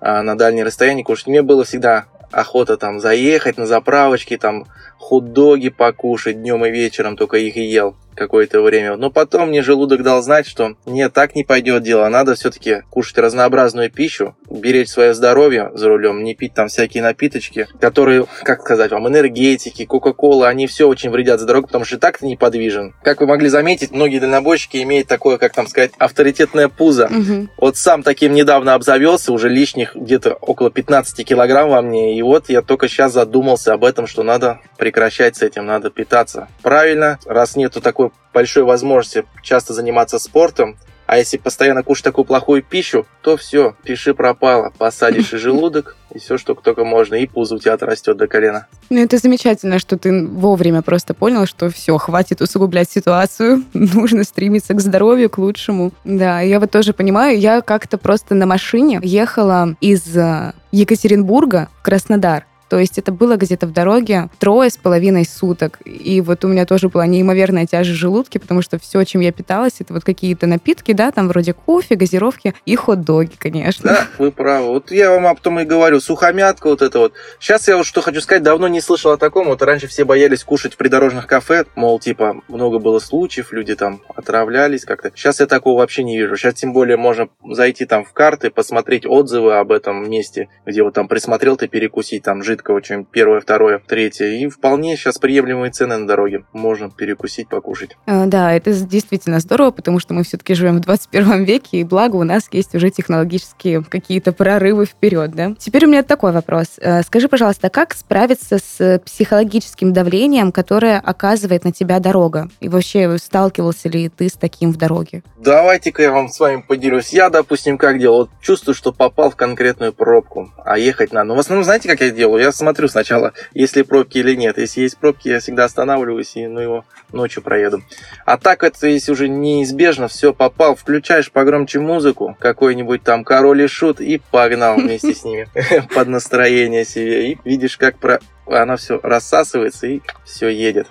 а, 0.00 0.22
на 0.22 0.36
дальние 0.36 0.64
расстояния 0.64 1.04
кушать. 1.04 1.26
Мне 1.26 1.42
было 1.42 1.64
всегда 1.64 2.06
охота 2.30 2.76
там 2.76 3.00
заехать 3.00 3.56
на 3.56 3.66
заправочке, 3.66 4.38
там 4.38 4.66
хот-доги 4.98 5.70
покушать 5.70 6.40
днем 6.40 6.64
и 6.64 6.70
вечером, 6.70 7.16
только 7.16 7.38
их 7.38 7.56
и 7.56 7.62
ел 7.62 7.96
какое-то 8.18 8.60
время. 8.60 8.96
Но 8.96 9.10
потом 9.10 9.48
мне 9.48 9.62
желудок 9.62 10.02
дал 10.02 10.22
знать, 10.22 10.46
что 10.46 10.74
нет, 10.86 11.12
так 11.12 11.34
не 11.34 11.44
пойдет 11.44 11.82
дело. 11.82 12.08
Надо 12.08 12.34
все-таки 12.34 12.82
кушать 12.90 13.18
разнообразную 13.18 13.90
пищу, 13.90 14.36
беречь 14.50 14.88
свое 14.88 15.14
здоровье 15.14 15.70
за 15.74 15.88
рулем, 15.88 16.22
не 16.22 16.34
пить 16.34 16.54
там 16.54 16.68
всякие 16.68 17.02
напиточки, 17.02 17.66
которые, 17.80 18.26
как 18.42 18.60
сказать 18.60 18.90
вам, 18.90 19.08
энергетики, 19.08 19.84
кока-кола, 19.84 20.48
они 20.48 20.66
все 20.66 20.88
очень 20.88 21.10
вредят 21.10 21.40
за 21.40 21.46
дорогу, 21.46 21.68
потому 21.68 21.84
что 21.84 21.96
и 21.96 21.98
так 21.98 22.18
ты 22.18 22.26
неподвижен. 22.26 22.94
Как 23.02 23.20
вы 23.20 23.26
могли 23.26 23.48
заметить, 23.48 23.92
многие 23.92 24.18
дальнобойщики 24.18 24.82
имеют 24.82 25.08
такое, 25.08 25.38
как 25.38 25.52
там 25.52 25.66
сказать, 25.66 25.92
авторитетное 25.98 26.68
пузо. 26.68 27.08
Мгм. 27.08 27.50
Вот 27.56 27.76
сам 27.76 28.02
таким 28.02 28.34
недавно 28.34 28.74
обзавелся, 28.74 29.32
уже 29.32 29.48
лишних 29.48 29.94
где-то 29.94 30.34
около 30.34 30.70
15 30.70 31.24
килограмм 31.24 31.70
во 31.70 31.82
мне. 31.82 32.18
И 32.18 32.22
вот 32.22 32.48
я 32.48 32.62
только 32.62 32.88
сейчас 32.88 33.12
задумался 33.12 33.72
об 33.72 33.84
этом, 33.84 34.06
что 34.06 34.22
надо 34.22 34.60
прекращать 34.76 35.36
с 35.36 35.42
этим, 35.42 35.66
надо 35.66 35.90
питаться. 35.90 36.48
Правильно, 36.62 37.18
раз 37.26 37.56
нету 37.56 37.80
такой 37.80 38.07
большой 38.32 38.64
возможности 38.64 39.24
часто 39.42 39.74
заниматься 39.74 40.18
спортом, 40.18 40.76
А 41.06 41.16
если 41.16 41.38
постоянно 41.38 41.82
кушать 41.82 42.04
такую 42.04 42.26
плохую 42.26 42.62
пищу, 42.62 43.06
то 43.22 43.38
все, 43.38 43.74
пиши 43.82 44.12
пропало. 44.12 44.74
Посадишь 44.76 45.32
и 45.32 45.36
желудок, 45.46 45.96
и 46.12 46.18
все, 46.18 46.36
что 46.36 46.54
только 46.54 46.84
можно, 46.84 47.14
и 47.14 47.26
пузо 47.26 47.54
у 47.54 47.58
тебя 47.58 47.72
отрастет 47.72 48.18
до 48.18 48.26
колена. 48.26 48.66
Ну, 48.90 49.02
это 49.02 49.16
замечательно, 49.16 49.78
что 49.78 49.96
ты 49.96 50.26
вовремя 50.26 50.82
просто 50.82 51.14
понял, 51.14 51.46
что 51.46 51.70
все, 51.70 51.96
хватит 51.96 52.42
усугублять 52.42 52.90
ситуацию, 52.90 53.64
нужно 53.72 54.22
стремиться 54.22 54.74
к 54.74 54.80
здоровью, 54.80 55.30
к 55.30 55.38
лучшему. 55.38 55.92
Да, 56.04 56.42
я 56.42 56.60
вот 56.60 56.70
тоже 56.70 56.92
понимаю, 56.92 57.38
я 57.38 57.62
как-то 57.62 57.96
просто 57.96 58.34
на 58.34 58.44
машине 58.44 59.00
ехала 59.02 59.76
из 59.80 60.14
э, 60.14 60.52
Екатеринбурга 60.72 61.70
в 61.80 61.82
Краснодар. 61.82 62.44
То 62.68 62.78
есть 62.78 62.98
это 62.98 63.12
было 63.12 63.36
где-то 63.36 63.66
в 63.66 63.72
дороге 63.72 64.28
трое 64.38 64.70
с 64.70 64.76
половиной 64.76 65.24
суток. 65.24 65.78
И 65.84 66.20
вот 66.20 66.44
у 66.44 66.48
меня 66.48 66.66
тоже 66.66 66.88
была 66.88 67.06
неимоверная 67.06 67.66
тяжесть 67.66 67.98
желудки, 67.98 68.38
потому 68.38 68.62
что 68.62 68.78
все, 68.78 69.02
чем 69.04 69.20
я 69.20 69.32
питалась, 69.32 69.80
это 69.80 69.94
вот 69.94 70.04
какие-то 70.04 70.46
напитки, 70.46 70.92
да, 70.92 71.10
там 71.10 71.28
вроде 71.28 71.52
кофе, 71.52 71.94
газировки 71.94 72.54
и 72.66 72.76
хот-доги, 72.76 73.32
конечно. 73.38 73.90
Да, 73.90 74.06
вы 74.18 74.30
правы. 74.30 74.68
Вот 74.68 74.90
я 74.90 75.10
вам 75.10 75.26
об 75.26 75.40
том 75.40 75.60
и 75.60 75.64
говорю. 75.64 76.00
Сухомятка 76.00 76.68
вот 76.68 76.82
это 76.82 76.98
вот. 76.98 77.12
Сейчас 77.40 77.68
я 77.68 77.76
вот 77.76 77.86
что 77.86 78.02
хочу 78.02 78.20
сказать, 78.20 78.42
давно 78.42 78.68
не 78.68 78.80
слышал 78.80 79.12
о 79.12 79.16
таком. 79.16 79.48
Вот 79.48 79.62
раньше 79.62 79.86
все 79.86 80.04
боялись 80.04 80.44
кушать 80.44 80.74
в 80.74 80.76
придорожных 80.76 81.26
кафе. 81.26 81.64
Мол, 81.74 81.98
типа, 81.98 82.42
много 82.48 82.78
было 82.78 82.98
случаев, 82.98 83.52
люди 83.52 83.74
там 83.74 84.00
отравлялись 84.14 84.84
как-то. 84.84 85.10
Сейчас 85.14 85.40
я 85.40 85.46
такого 85.46 85.78
вообще 85.78 86.02
не 86.02 86.18
вижу. 86.18 86.36
Сейчас 86.36 86.54
тем 86.54 86.72
более 86.72 86.96
можно 86.96 87.28
зайти 87.50 87.86
там 87.86 88.04
в 88.04 88.12
карты, 88.12 88.50
посмотреть 88.50 89.06
отзывы 89.06 89.56
об 89.56 89.72
этом 89.72 90.08
месте, 90.10 90.48
где 90.66 90.82
вот 90.82 90.94
там 90.94 91.08
присмотрел 91.08 91.56
ты 91.56 91.68
перекусить, 91.68 92.22
там 92.22 92.42
жить 92.42 92.57
жидкого, 92.58 92.82
чем 92.82 93.04
первое, 93.04 93.40
второе, 93.40 93.80
третье. 93.86 94.26
И 94.26 94.48
вполне 94.48 94.96
сейчас 94.96 95.18
приемлемые 95.18 95.70
цены 95.70 95.96
на 95.96 96.06
дороге. 96.06 96.44
Можно 96.52 96.90
перекусить, 96.90 97.48
покушать. 97.48 97.96
А, 98.06 98.26
да, 98.26 98.52
это 98.52 98.72
действительно 98.72 99.38
здорово, 99.38 99.70
потому 99.70 100.00
что 100.00 100.14
мы 100.14 100.24
все-таки 100.24 100.54
живем 100.54 100.78
в 100.78 100.80
21 100.80 101.44
веке, 101.44 101.78
и 101.78 101.84
благо 101.84 102.16
у 102.16 102.24
нас 102.24 102.48
есть 102.50 102.74
уже 102.74 102.90
технологические 102.90 103.84
какие-то 103.84 104.32
прорывы 104.32 104.86
вперед, 104.86 105.30
да? 105.32 105.54
Теперь 105.58 105.86
у 105.86 105.88
меня 105.88 106.02
такой 106.02 106.32
вопрос. 106.32 106.78
Э, 106.78 107.02
скажи, 107.02 107.28
пожалуйста, 107.28 107.70
как 107.70 107.94
справиться 107.94 108.58
с 108.58 109.00
психологическим 109.04 109.92
давлением, 109.92 110.50
которое 110.50 110.98
оказывает 110.98 111.64
на 111.64 111.72
тебя 111.72 112.00
дорога? 112.00 112.48
И 112.60 112.68
вообще, 112.68 113.16
сталкивался 113.18 113.88
ли 113.88 114.08
ты 114.08 114.28
с 114.28 114.32
таким 114.32 114.72
в 114.72 114.76
дороге? 114.76 115.22
Давайте-ка 115.38 116.02
я 116.02 116.10
вам 116.10 116.28
с 116.28 116.40
вами 116.40 116.64
поделюсь. 116.66 117.10
Я, 117.10 117.30
допустим, 117.30 117.78
как 117.78 117.98
делал? 117.98 118.28
Чувствую, 118.40 118.74
что 118.74 118.92
попал 118.92 119.30
в 119.30 119.36
конкретную 119.36 119.92
пробку, 119.92 120.50
а 120.64 120.78
ехать 120.78 121.12
надо. 121.12 121.28
Но 121.28 121.36
в 121.36 121.38
основном, 121.38 121.64
знаете, 121.64 121.88
как 121.88 122.00
я 122.00 122.10
делаю? 122.10 122.42
Я 122.42 122.47
смотрю 122.52 122.88
сначала, 122.88 123.32
есть 123.54 123.76
ли 123.76 123.82
пробки 123.82 124.18
или 124.18 124.34
нет. 124.34 124.58
Если 124.58 124.82
есть 124.82 124.98
пробки, 124.98 125.28
я 125.28 125.40
всегда 125.40 125.64
останавливаюсь 125.64 126.36
и 126.36 126.46
ну 126.46 126.60
его 126.60 126.84
ночью 127.12 127.42
проеду. 127.42 127.82
А 128.24 128.38
так 128.38 128.62
это, 128.62 128.86
если 128.86 129.12
уже 129.12 129.28
неизбежно, 129.28 130.08
все 130.08 130.32
попал, 130.32 130.74
включаешь 130.74 131.30
погромче 131.30 131.80
музыку, 131.80 132.36
какой-нибудь 132.38 133.02
там 133.02 133.24
король 133.24 133.62
и 133.62 133.66
шут, 133.66 134.00
и 134.00 134.20
погнал 134.30 134.76
вместе 134.76 135.14
с 135.14 135.24
ними 135.24 135.48
под 135.94 136.08
настроение 136.08 136.84
себе. 136.84 137.32
И 137.32 137.38
видишь, 137.44 137.76
как 137.76 137.98
про... 137.98 138.20
она 138.46 138.76
все 138.76 139.00
рассасывается 139.02 139.86
и 139.86 140.00
все 140.24 140.48
едет 140.48 140.88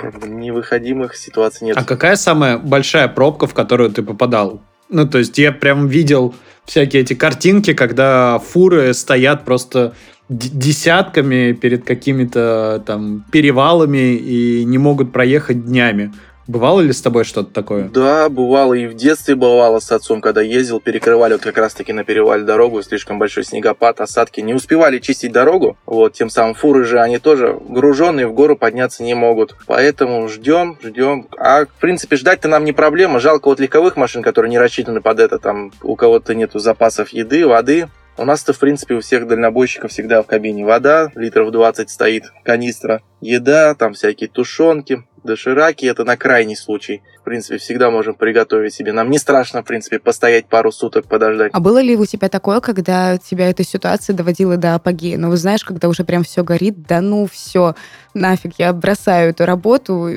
как 0.00 0.18
бы 0.18 0.26
невыходимых 0.26 1.14
ситуаций 1.14 1.66
нет. 1.66 1.76
А 1.76 1.84
какая 1.84 2.16
самая 2.16 2.56
большая 2.56 3.08
пробка, 3.08 3.46
в 3.46 3.52
которую 3.52 3.90
ты 3.90 4.02
попадал? 4.02 4.62
Ну, 4.88 5.06
то 5.06 5.18
есть 5.18 5.38
я 5.38 5.52
прям 5.52 5.86
видел 5.86 6.34
всякие 6.64 7.02
эти 7.02 7.14
картинки, 7.14 7.72
когда 7.72 8.38
фуры 8.38 8.94
стоят 8.94 9.44
просто 9.44 9.94
десятками 10.32 11.52
перед 11.52 11.84
какими-то 11.84 12.82
там 12.86 13.24
перевалами 13.30 14.14
и 14.14 14.64
не 14.64 14.78
могут 14.78 15.12
проехать 15.12 15.64
днями. 15.64 16.12
Бывало 16.48 16.80
ли 16.80 16.92
с 16.92 17.00
тобой 17.00 17.24
что-то 17.24 17.52
такое? 17.52 17.88
Да, 17.88 18.28
бывало. 18.28 18.74
И 18.74 18.86
в 18.86 18.94
детстве 18.94 19.36
бывало 19.36 19.78
с 19.78 19.92
отцом, 19.92 20.20
когда 20.20 20.42
ездил, 20.42 20.80
перекрывали 20.80 21.34
вот 21.34 21.42
как 21.42 21.56
раз-таки 21.56 21.92
на 21.92 22.04
перевале 22.04 22.42
дорогу, 22.42 22.82
слишком 22.82 23.18
большой 23.18 23.44
снегопад, 23.44 24.00
осадки. 24.00 24.40
Не 24.40 24.52
успевали 24.52 24.98
чистить 24.98 25.32
дорогу, 25.32 25.76
вот, 25.86 26.14
тем 26.14 26.30
самым 26.30 26.54
фуры 26.54 26.84
же, 26.84 27.00
они 27.00 27.18
тоже 27.18 27.56
груженные, 27.68 28.26
в 28.26 28.34
гору 28.34 28.56
подняться 28.56 29.04
не 29.04 29.14
могут. 29.14 29.54
Поэтому 29.66 30.28
ждем, 30.28 30.78
ждем. 30.82 31.28
А, 31.38 31.64
в 31.64 31.80
принципе, 31.80 32.16
ждать-то 32.16 32.48
нам 32.48 32.64
не 32.64 32.72
проблема. 32.72 33.20
Жалко 33.20 33.46
вот 33.48 33.60
легковых 33.60 33.96
машин, 33.96 34.22
которые 34.22 34.50
не 34.50 34.58
рассчитаны 34.58 35.00
под 35.00 35.20
это, 35.20 35.38
там, 35.38 35.72
у 35.82 35.94
кого-то 35.94 36.34
нету 36.34 36.58
запасов 36.58 37.10
еды, 37.10 37.46
воды, 37.46 37.88
у 38.16 38.24
нас-то, 38.24 38.52
в 38.52 38.58
принципе, 38.58 38.94
у 38.94 39.00
всех 39.00 39.26
дальнобойщиков 39.26 39.90
всегда 39.90 40.22
в 40.22 40.26
кабине 40.26 40.64
вода, 40.64 41.10
литров 41.14 41.50
20 41.50 41.90
стоит 41.90 42.24
канистра, 42.44 43.02
еда, 43.20 43.74
там 43.74 43.94
всякие 43.94 44.28
тушенки, 44.28 45.04
дошираки, 45.24 45.86
это 45.86 46.04
на 46.04 46.16
крайний 46.16 46.56
случай 46.56 47.02
в 47.22 47.24
принципе, 47.24 47.58
всегда 47.58 47.88
можем 47.88 48.14
приготовить 48.14 48.74
себе. 48.74 48.92
Нам 48.92 49.08
не 49.08 49.16
страшно, 49.16 49.62
в 49.62 49.64
принципе, 49.64 50.00
постоять 50.00 50.46
пару 50.46 50.72
суток, 50.72 51.06
подождать. 51.06 51.52
А 51.54 51.60
было 51.60 51.80
ли 51.80 51.96
у 51.96 52.04
тебя 52.04 52.28
такое, 52.28 52.58
когда 52.58 53.16
тебя 53.16 53.48
эта 53.48 53.62
ситуация 53.62 54.16
доводила 54.16 54.56
до 54.56 54.74
апогея? 54.74 55.16
Ну, 55.18 55.30
вы 55.30 55.36
знаешь, 55.36 55.62
когда 55.62 55.88
уже 55.88 56.02
прям 56.02 56.24
все 56.24 56.42
горит, 56.42 56.84
да 56.88 57.00
ну 57.00 57.28
все, 57.30 57.76
нафиг, 58.12 58.54
я 58.58 58.72
бросаю 58.72 59.30
эту 59.30 59.46
работу, 59.46 60.10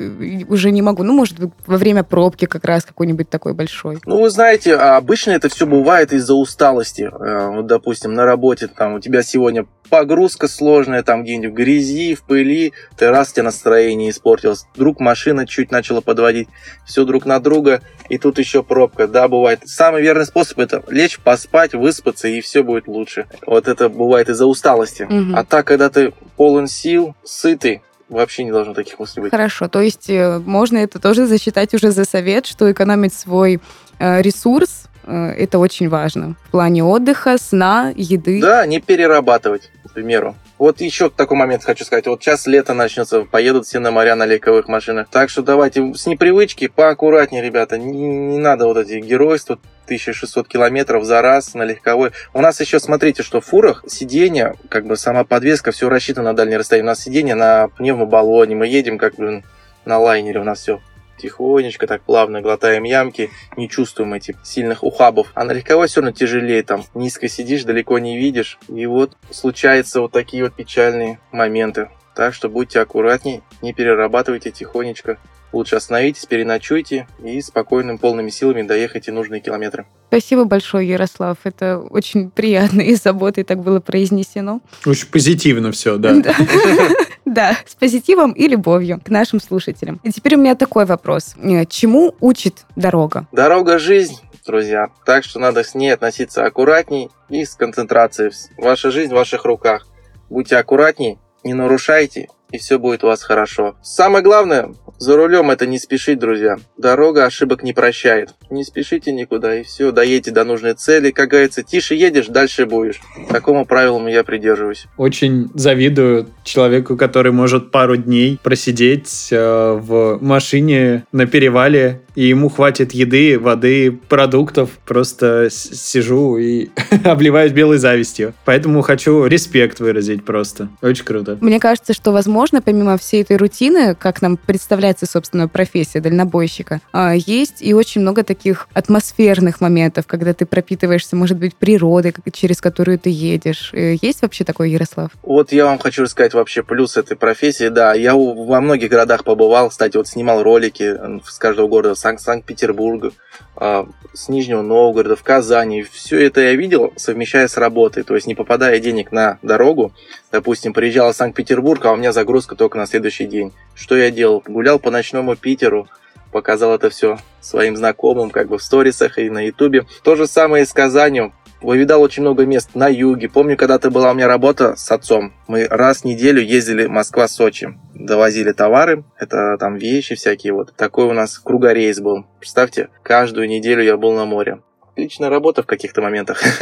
уже 0.48 0.72
не 0.72 0.82
могу. 0.82 1.04
Ну, 1.04 1.12
может 1.12 1.38
быть, 1.38 1.50
во 1.64 1.76
время 1.76 2.02
пробки 2.02 2.46
как 2.46 2.64
раз 2.64 2.84
какой-нибудь 2.84 3.30
такой 3.30 3.54
большой. 3.54 4.00
Ну, 4.04 4.22
вы 4.22 4.28
знаете, 4.28 4.74
обычно 4.74 5.30
это 5.30 5.48
все 5.48 5.64
бывает 5.64 6.12
из-за 6.12 6.34
усталости. 6.34 7.02
Э, 7.02 7.50
вот, 7.50 7.66
допустим, 7.66 8.14
на 8.14 8.24
работе 8.24 8.66
там 8.66 8.94
у 8.94 9.00
тебя 9.00 9.22
сегодня 9.22 9.64
погрузка 9.88 10.48
сложная, 10.48 11.02
там 11.02 11.22
где-нибудь 11.22 11.50
в 11.50 11.54
грязи, 11.54 12.14
в 12.14 12.22
пыли, 12.22 12.72
ты 12.96 13.10
раз, 13.10 13.32
тебе 13.32 13.44
настроение 13.44 14.10
испортилось, 14.10 14.66
вдруг 14.74 15.00
машина 15.00 15.46
чуть 15.46 15.70
начала 15.70 16.00
подводить, 16.00 16.48
все 16.84 17.04
друг 17.04 17.26
на 17.26 17.40
друга, 17.40 17.80
и 18.08 18.18
тут 18.18 18.38
еще 18.38 18.62
пробка. 18.62 19.08
Да, 19.08 19.28
бывает. 19.28 19.60
Самый 19.64 20.02
верный 20.02 20.26
способ 20.26 20.58
это 20.58 20.82
лечь, 20.88 21.18
поспать, 21.18 21.74
выспаться, 21.74 22.28
и 22.28 22.40
все 22.40 22.62
будет 22.62 22.88
лучше. 22.88 23.26
Вот 23.46 23.68
это 23.68 23.88
бывает 23.88 24.28
из-за 24.28 24.46
усталости. 24.46 25.04
Угу. 25.04 25.36
А 25.36 25.44
так, 25.44 25.66
когда 25.66 25.88
ты 25.88 26.12
полон 26.36 26.66
сил, 26.66 27.14
сытый, 27.24 27.82
вообще 28.08 28.44
не 28.44 28.52
должно 28.52 28.74
таких 28.74 28.98
мыслей 28.98 29.22
быть. 29.22 29.30
Хорошо, 29.30 29.68
то 29.68 29.80
есть 29.80 30.08
э, 30.08 30.40
можно 30.44 30.78
это 30.78 30.98
тоже 30.98 31.26
засчитать 31.26 31.74
уже 31.74 31.90
за 31.90 32.04
совет, 32.04 32.46
что 32.46 32.70
экономить 32.70 33.14
свой 33.14 33.60
э, 33.98 34.22
ресурс 34.22 34.84
э, 35.04 35.12
это 35.38 35.58
очень 35.58 35.88
важно 35.88 36.36
в 36.44 36.50
плане 36.50 36.84
отдыха, 36.84 37.36
сна, 37.38 37.92
еды. 37.96 38.40
Да, 38.40 38.66
не 38.66 38.80
перерабатывать, 38.80 39.70
примеру. 39.96 40.36
Вот 40.58 40.82
еще 40.82 41.08
такой 41.08 41.38
момент 41.38 41.64
хочу 41.64 41.84
сказать. 41.86 42.06
Вот 42.06 42.22
сейчас 42.22 42.46
лето 42.46 42.74
начнется, 42.74 43.22
поедут 43.22 43.66
все 43.66 43.78
на 43.78 43.90
моря 43.90 44.14
на 44.14 44.26
легковых 44.26 44.68
машинах. 44.68 45.08
Так 45.10 45.30
что 45.30 45.42
давайте 45.42 45.94
с 45.94 46.04
непривычки 46.04 46.68
поаккуратнее, 46.68 47.42
ребята. 47.42 47.78
Не, 47.78 47.90
не 47.90 48.38
надо 48.38 48.66
вот 48.66 48.76
эти 48.76 49.00
геройства 49.00 49.58
1600 49.86 50.46
километров 50.48 51.04
за 51.04 51.22
раз 51.22 51.54
на 51.54 51.62
легковой. 51.62 52.10
У 52.34 52.42
нас 52.42 52.60
еще, 52.60 52.78
смотрите, 52.78 53.22
что 53.22 53.40
в 53.40 53.46
фурах 53.46 53.84
сиденье, 53.88 54.56
как 54.68 54.84
бы 54.84 54.98
сама 54.98 55.24
подвеска, 55.24 55.72
все 55.72 55.88
рассчитано 55.88 56.32
на 56.32 56.36
дальнее 56.36 56.58
расстояние. 56.58 56.84
У 56.84 56.92
нас 56.92 57.02
сиденье 57.02 57.34
на 57.34 57.68
пневмобаллоне, 57.68 58.54
мы 58.54 58.66
едем 58.66 58.98
как 58.98 59.14
бы 59.14 59.44
на 59.86 59.98
лайнере, 59.98 60.40
у 60.40 60.44
нас 60.44 60.60
все 60.60 60.82
тихонечко, 61.16 61.86
так 61.86 62.02
плавно 62.02 62.40
глотаем 62.40 62.84
ямки, 62.84 63.30
не 63.56 63.68
чувствуем 63.68 64.14
этих 64.14 64.36
сильных 64.44 64.84
ухабов. 64.84 65.32
А 65.34 65.44
на 65.44 65.52
легковой 65.52 65.88
все 65.88 66.00
равно 66.00 66.12
тяжелее, 66.12 66.62
там 66.62 66.84
низко 66.94 67.28
сидишь, 67.28 67.64
далеко 67.64 67.98
не 67.98 68.18
видишь. 68.18 68.58
И 68.68 68.86
вот 68.86 69.16
случаются 69.30 70.00
вот 70.00 70.12
такие 70.12 70.44
вот 70.44 70.54
печальные 70.54 71.18
моменты. 71.32 71.88
Так 72.14 72.32
что 72.32 72.48
будьте 72.48 72.80
аккуратней, 72.80 73.42
не 73.60 73.74
перерабатывайте 73.74 74.50
тихонечко. 74.50 75.18
Лучше 75.52 75.76
остановитесь, 75.76 76.26
переночуйте 76.26 77.06
и 77.22 77.40
спокойным 77.40 77.98
полными 77.98 78.30
силами 78.30 78.62
доехайте 78.62 79.12
нужные 79.12 79.40
километры. 79.40 79.86
Спасибо 80.08 80.44
большое, 80.44 80.88
Ярослав. 80.88 81.38
Это 81.44 81.78
очень 81.78 82.30
приятно 82.30 82.80
и 82.80 82.94
заботой 82.94 83.44
так 83.44 83.62
было 83.62 83.80
произнесено. 83.80 84.60
Очень 84.84 85.08
позитивно 85.08 85.72
все, 85.72 85.96
да. 85.98 86.14
Да, 87.36 87.54
с 87.66 87.74
позитивом 87.74 88.32
и 88.32 88.48
любовью 88.48 88.98
к 89.04 89.10
нашим 89.10 89.42
слушателям. 89.42 90.00
И 90.02 90.10
теперь 90.10 90.36
у 90.36 90.38
меня 90.38 90.54
такой 90.54 90.86
вопрос. 90.86 91.34
Э, 91.36 91.66
чему 91.66 92.14
учит 92.20 92.64
дорога? 92.76 93.26
Дорога– 93.30 93.78
жизнь, 93.78 94.16
друзья. 94.46 94.88
Так 95.04 95.22
что 95.22 95.38
надо 95.38 95.62
с 95.62 95.74
ней 95.74 95.90
относиться 95.90 96.46
аккуратней 96.46 97.10
и 97.28 97.44
с 97.44 97.54
концентрацией. 97.54 98.32
Ваша 98.56 98.90
жизнь 98.90 99.12
в 99.12 99.16
ваших 99.16 99.44
руках. 99.44 99.86
Будьте 100.30 100.56
аккуратней, 100.56 101.18
не 101.44 101.52
нарушайте, 101.52 102.28
и 102.52 102.58
все 102.58 102.78
будет 102.78 103.04
у 103.04 103.08
вас 103.08 103.22
хорошо. 103.22 103.76
Самое 103.82 104.22
главное, 104.22 104.70
за 104.98 105.16
рулем 105.16 105.50
это 105.50 105.66
не 105.66 105.78
спешить, 105.78 106.18
друзья. 106.18 106.56
Дорога 106.78 107.26
ошибок 107.26 107.62
не 107.62 107.72
прощает. 107.72 108.30
Не 108.50 108.64
спешите 108.64 109.12
никуда, 109.12 109.56
и 109.56 109.62
все, 109.62 109.92
доедете 109.92 110.30
до 110.30 110.44
нужной 110.44 110.74
цели. 110.74 111.10
Как 111.10 111.30
говорится, 111.30 111.62
тише 111.62 111.94
едешь, 111.94 112.28
дальше 112.28 112.66
будешь. 112.66 113.00
Такому 113.28 113.66
правилу 113.66 114.06
я 114.06 114.24
придерживаюсь. 114.24 114.86
Очень 114.96 115.50
завидую 115.54 116.28
человеку, 116.44 116.96
который 116.96 117.32
может 117.32 117.70
пару 117.70 117.96
дней 117.96 118.38
просидеть 118.42 119.28
э, 119.30 119.78
в 119.80 120.18
машине 120.20 121.04
на 121.12 121.26
перевале, 121.26 122.02
и 122.14 122.28
ему 122.28 122.48
хватит 122.48 122.92
еды, 122.92 123.38
воды, 123.38 123.92
продуктов. 123.92 124.70
Просто 124.86 125.48
сижу 125.50 126.38
и 126.38 126.68
обливаюсь 127.04 127.52
белой 127.52 127.78
завистью. 127.78 128.32
Поэтому 128.44 128.80
хочу 128.82 129.26
респект 129.26 129.80
выразить 129.80 130.24
просто. 130.24 130.68
Очень 130.80 131.04
круто. 131.04 131.36
Мне 131.40 131.60
кажется, 131.60 131.92
что, 131.92 132.12
возможно, 132.12 132.35
возможно, 132.36 132.60
помимо 132.60 132.98
всей 132.98 133.22
этой 133.22 133.38
рутины, 133.38 133.94
как 133.94 134.20
нам 134.20 134.36
представляется, 134.36 135.06
собственно, 135.06 135.48
профессия 135.48 136.00
дальнобойщика, 136.00 136.82
а, 136.92 137.14
есть 137.14 137.62
и 137.62 137.72
очень 137.72 138.02
много 138.02 138.24
таких 138.24 138.68
атмосферных 138.74 139.62
моментов, 139.62 140.06
когда 140.06 140.34
ты 140.34 140.44
пропитываешься, 140.44 141.16
может 141.16 141.38
быть, 141.38 141.56
природой, 141.56 142.14
через 142.32 142.60
которую 142.60 142.98
ты 142.98 143.08
едешь. 143.08 143.70
Э, 143.72 143.96
есть 144.02 144.20
вообще 144.20 144.44
такой 144.44 144.70
Ярослав? 144.70 145.10
Вот 145.22 145.52
я 145.52 145.64
вам 145.64 145.78
хочу 145.78 146.02
рассказать 146.02 146.34
вообще 146.34 146.62
плюс 146.62 146.98
этой 146.98 147.16
профессии. 147.16 147.68
Да, 147.68 147.94
я 147.94 148.14
во 148.14 148.60
многих 148.60 148.90
городах 148.90 149.24
побывал, 149.24 149.70
кстати, 149.70 149.96
вот 149.96 150.06
снимал 150.06 150.42
ролики 150.42 150.94
с 151.26 151.38
каждого 151.38 151.68
города, 151.68 151.94
Санкт-Петербурга, 151.94 153.12
а, 153.56 153.86
с 154.12 154.28
Нижнего 154.28 154.60
Новгорода, 154.60 155.16
в 155.16 155.22
Казани. 155.22 155.82
Все 155.82 156.26
это 156.26 156.42
я 156.42 156.54
видел, 156.54 156.92
совмещая 156.96 157.48
с 157.48 157.56
работой. 157.56 158.02
То 158.02 158.14
есть 158.14 158.26
не 158.26 158.34
попадая 158.34 158.78
денег 158.78 159.12
на 159.12 159.38
дорогу, 159.42 159.92
допустим, 160.30 160.74
приезжал 160.74 161.12
в 161.12 161.16
Санкт-Петербург, 161.16 161.84
а 161.86 161.92
у 161.92 161.96
меня 161.96 162.12
загрузка 162.26 162.56
только 162.56 162.76
на 162.76 162.86
следующий 162.86 163.26
день. 163.26 163.52
Что 163.76 163.96
я 163.96 164.10
делал? 164.10 164.42
Гулял 164.44 164.80
по 164.80 164.90
ночному 164.90 165.36
Питеру, 165.36 165.86
показал 166.32 166.74
это 166.74 166.90
все 166.90 167.18
своим 167.40 167.76
знакомым, 167.76 168.30
как 168.30 168.48
бы 168.48 168.58
в 168.58 168.62
сторисах 168.64 169.20
и 169.20 169.30
на 169.30 169.46
ютубе. 169.46 169.86
То 170.02 170.16
же 170.16 170.26
самое 170.26 170.64
и 170.64 170.66
с 170.66 170.72
Казанью. 170.72 171.32
Повидал 171.60 172.02
очень 172.02 172.22
много 172.22 172.44
мест 172.44 172.70
на 172.74 172.88
юге. 172.88 173.28
Помню, 173.28 173.56
когда-то 173.56 173.92
была 173.92 174.10
у 174.10 174.14
меня 174.14 174.26
работа 174.26 174.74
с 174.74 174.90
отцом. 174.90 175.34
Мы 175.46 175.68
раз 175.68 176.00
в 176.00 176.04
неделю 176.04 176.42
ездили 176.42 176.86
Москва-Сочи. 176.86 177.78
Довозили 177.94 178.50
товары, 178.50 179.04
это 179.16 179.56
там 179.58 179.76
вещи 179.76 180.16
всякие 180.16 180.52
вот. 180.52 180.74
Такой 180.74 181.04
у 181.04 181.12
нас 181.12 181.38
кругорейс 181.38 182.00
был. 182.00 182.26
Представьте, 182.40 182.88
каждую 183.04 183.48
неделю 183.48 183.84
я 183.84 183.96
был 183.96 184.12
на 184.12 184.24
море 184.24 184.58
отличная 184.96 185.28
работа 185.28 185.62
в 185.62 185.66
каких-то 185.66 186.00
моментах. 186.00 186.42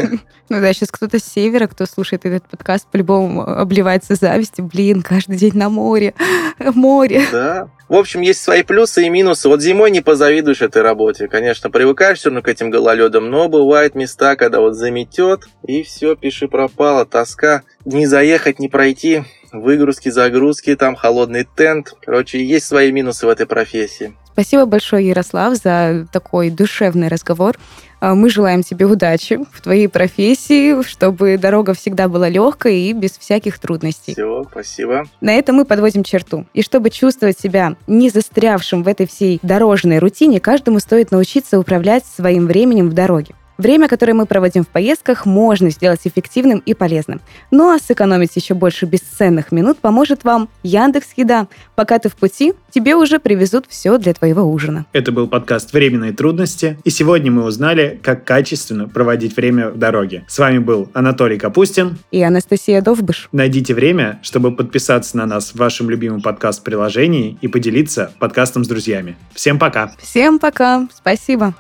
Ну 0.51 0.61
да, 0.61 0.75
сейчас 0.75 0.90
кто-то 0.90 1.18
с 1.18 1.25
севера, 1.25 1.66
кто 1.66 1.87
слушает 1.87 2.27
этот 2.27 2.47
подкаст, 2.47 2.87
по-любому 2.90 3.42
обливается 3.42 4.14
завистью. 4.14 4.66
Блин, 4.66 5.01
каждый 5.01 5.38
день 5.38 5.57
на 5.57 5.70
море. 5.70 6.12
Море. 6.59 7.23
Да. 7.33 7.70
В 7.88 7.94
общем, 7.94 8.20
есть 8.20 8.42
свои 8.42 8.62
плюсы 8.62 9.07
и 9.07 9.09
минусы. 9.09 9.49
Вот 9.49 9.62
зимой 9.62 9.90
не 9.90 10.03
позавидуешь 10.03 10.61
этой 10.61 10.83
работе. 10.83 11.29
Конечно, 11.29 11.70
привыкаешь 11.70 12.18
все 12.18 12.29
равно 12.29 12.42
к 12.42 12.49
этим 12.49 12.68
гололедам, 12.68 13.31
но 13.31 13.49
бывают 13.49 13.94
места, 13.94 14.37
когда 14.37 14.61
вот 14.61 14.75
заметет, 14.75 15.49
и 15.66 15.83
все, 15.83 16.14
пиши 16.14 16.47
пропало, 16.47 17.07
тоска. 17.07 17.62
Не 17.87 18.07
заехать, 18.07 18.59
не 18.59 18.68
пройти, 18.68 19.25
выгрузки, 19.51 20.11
загрузки, 20.11 20.77
там 20.77 20.94
холодный 20.94 21.47
тент. 21.57 21.94
Короче, 22.03 22.44
есть 22.44 22.66
свои 22.66 22.92
минусы 22.92 23.27
в 23.27 23.31
этой 23.31 23.47
профессии. 23.47 24.14
Спасибо 24.35 24.66
большое, 24.66 25.07
Ярослав, 25.07 25.55
за 25.55 26.09
такой 26.11 26.51
душевный 26.51 27.07
разговор. 27.07 27.57
А, 28.01 28.16
мы 28.16 28.31
желаем 28.31 28.64
тебе 28.64 28.85
удачи 28.85 29.38
в 29.53 29.61
твоей 29.61 29.88
профессии, 29.88 30.83
чтобы 30.83 31.38
дорога 31.38 31.73
всегда 31.73 32.09
была 32.09 32.29
легкой 32.29 32.81
и 32.81 32.92
без 32.92 33.12
всяких 33.12 33.61
трудностей. 33.61 34.12
Все, 34.12 34.44
спасибо. 34.51 35.05
На 35.20 35.35
этом 35.35 35.55
мы 35.55 35.64
подводим 35.64 36.03
черту. 36.03 36.47
И 36.53 36.62
чтобы 36.62 36.90
чувствовать 36.90 37.38
себя 37.38 37.77
не 37.87 38.11
застрявшим 38.11 38.83
в 38.83 38.88
этой 38.88 39.07
всей 39.07 39.38
дорожной 39.42 40.01
рутине, 40.01 40.40
каждому 40.40 40.81
стоит 40.81 41.12
научиться 41.12 41.61
управлять 41.61 42.05
своим 42.05 42.49
временем 42.49 42.90
в 42.90 42.92
дороге. 42.92 43.37
Время, 43.58 43.88
которое 43.88 44.14
мы 44.14 44.26
проводим 44.26 44.64
в 44.64 44.68
поездках, 44.68 45.26
можно 45.26 45.70
сделать 45.70 46.00
эффективным 46.04 46.58
и 46.58 46.74
полезным. 46.74 47.20
Ну 47.50 47.72
а 47.72 47.78
сэкономить 47.78 48.34
еще 48.34 48.54
больше 48.54 48.86
бесценных 48.86 49.52
минут 49.52 49.78
поможет 49.78 50.24
вам 50.24 50.48
Яндекс 50.62 51.08
Еда. 51.16 51.46
Пока 51.74 51.98
ты 51.98 52.08
в 52.08 52.16
пути, 52.16 52.54
тебе 52.70 52.96
уже 52.96 53.18
привезут 53.18 53.66
все 53.68 53.96
для 53.98 54.12
твоего 54.14 54.42
ужина. 54.42 54.86
Это 54.92 55.12
был 55.12 55.28
подкаст 55.28 55.72
«Временные 55.72 56.12
трудности», 56.12 56.78
и 56.84 56.90
сегодня 56.90 57.30
мы 57.30 57.44
узнали, 57.44 57.98
как 58.02 58.24
качественно 58.24 58.88
проводить 58.88 59.36
время 59.36 59.70
в 59.70 59.78
дороге. 59.78 60.24
С 60.28 60.38
вами 60.38 60.58
был 60.58 60.90
Анатолий 60.92 61.38
Капустин 61.38 61.98
и 62.10 62.22
Анастасия 62.22 62.80
Довбыш. 62.82 63.28
Найдите 63.32 63.74
время, 63.74 64.18
чтобы 64.22 64.54
подписаться 64.54 65.16
на 65.16 65.26
нас 65.26 65.52
в 65.52 65.56
вашем 65.56 65.90
любимом 65.90 66.22
подкаст-приложении 66.22 67.38
и 67.40 67.48
поделиться 67.48 68.12
подкастом 68.18 68.64
с 68.64 68.68
друзьями. 68.68 69.16
Всем 69.34 69.58
пока! 69.58 69.92
Всем 69.98 70.38
пока! 70.38 70.88
Спасибо! 70.94 71.54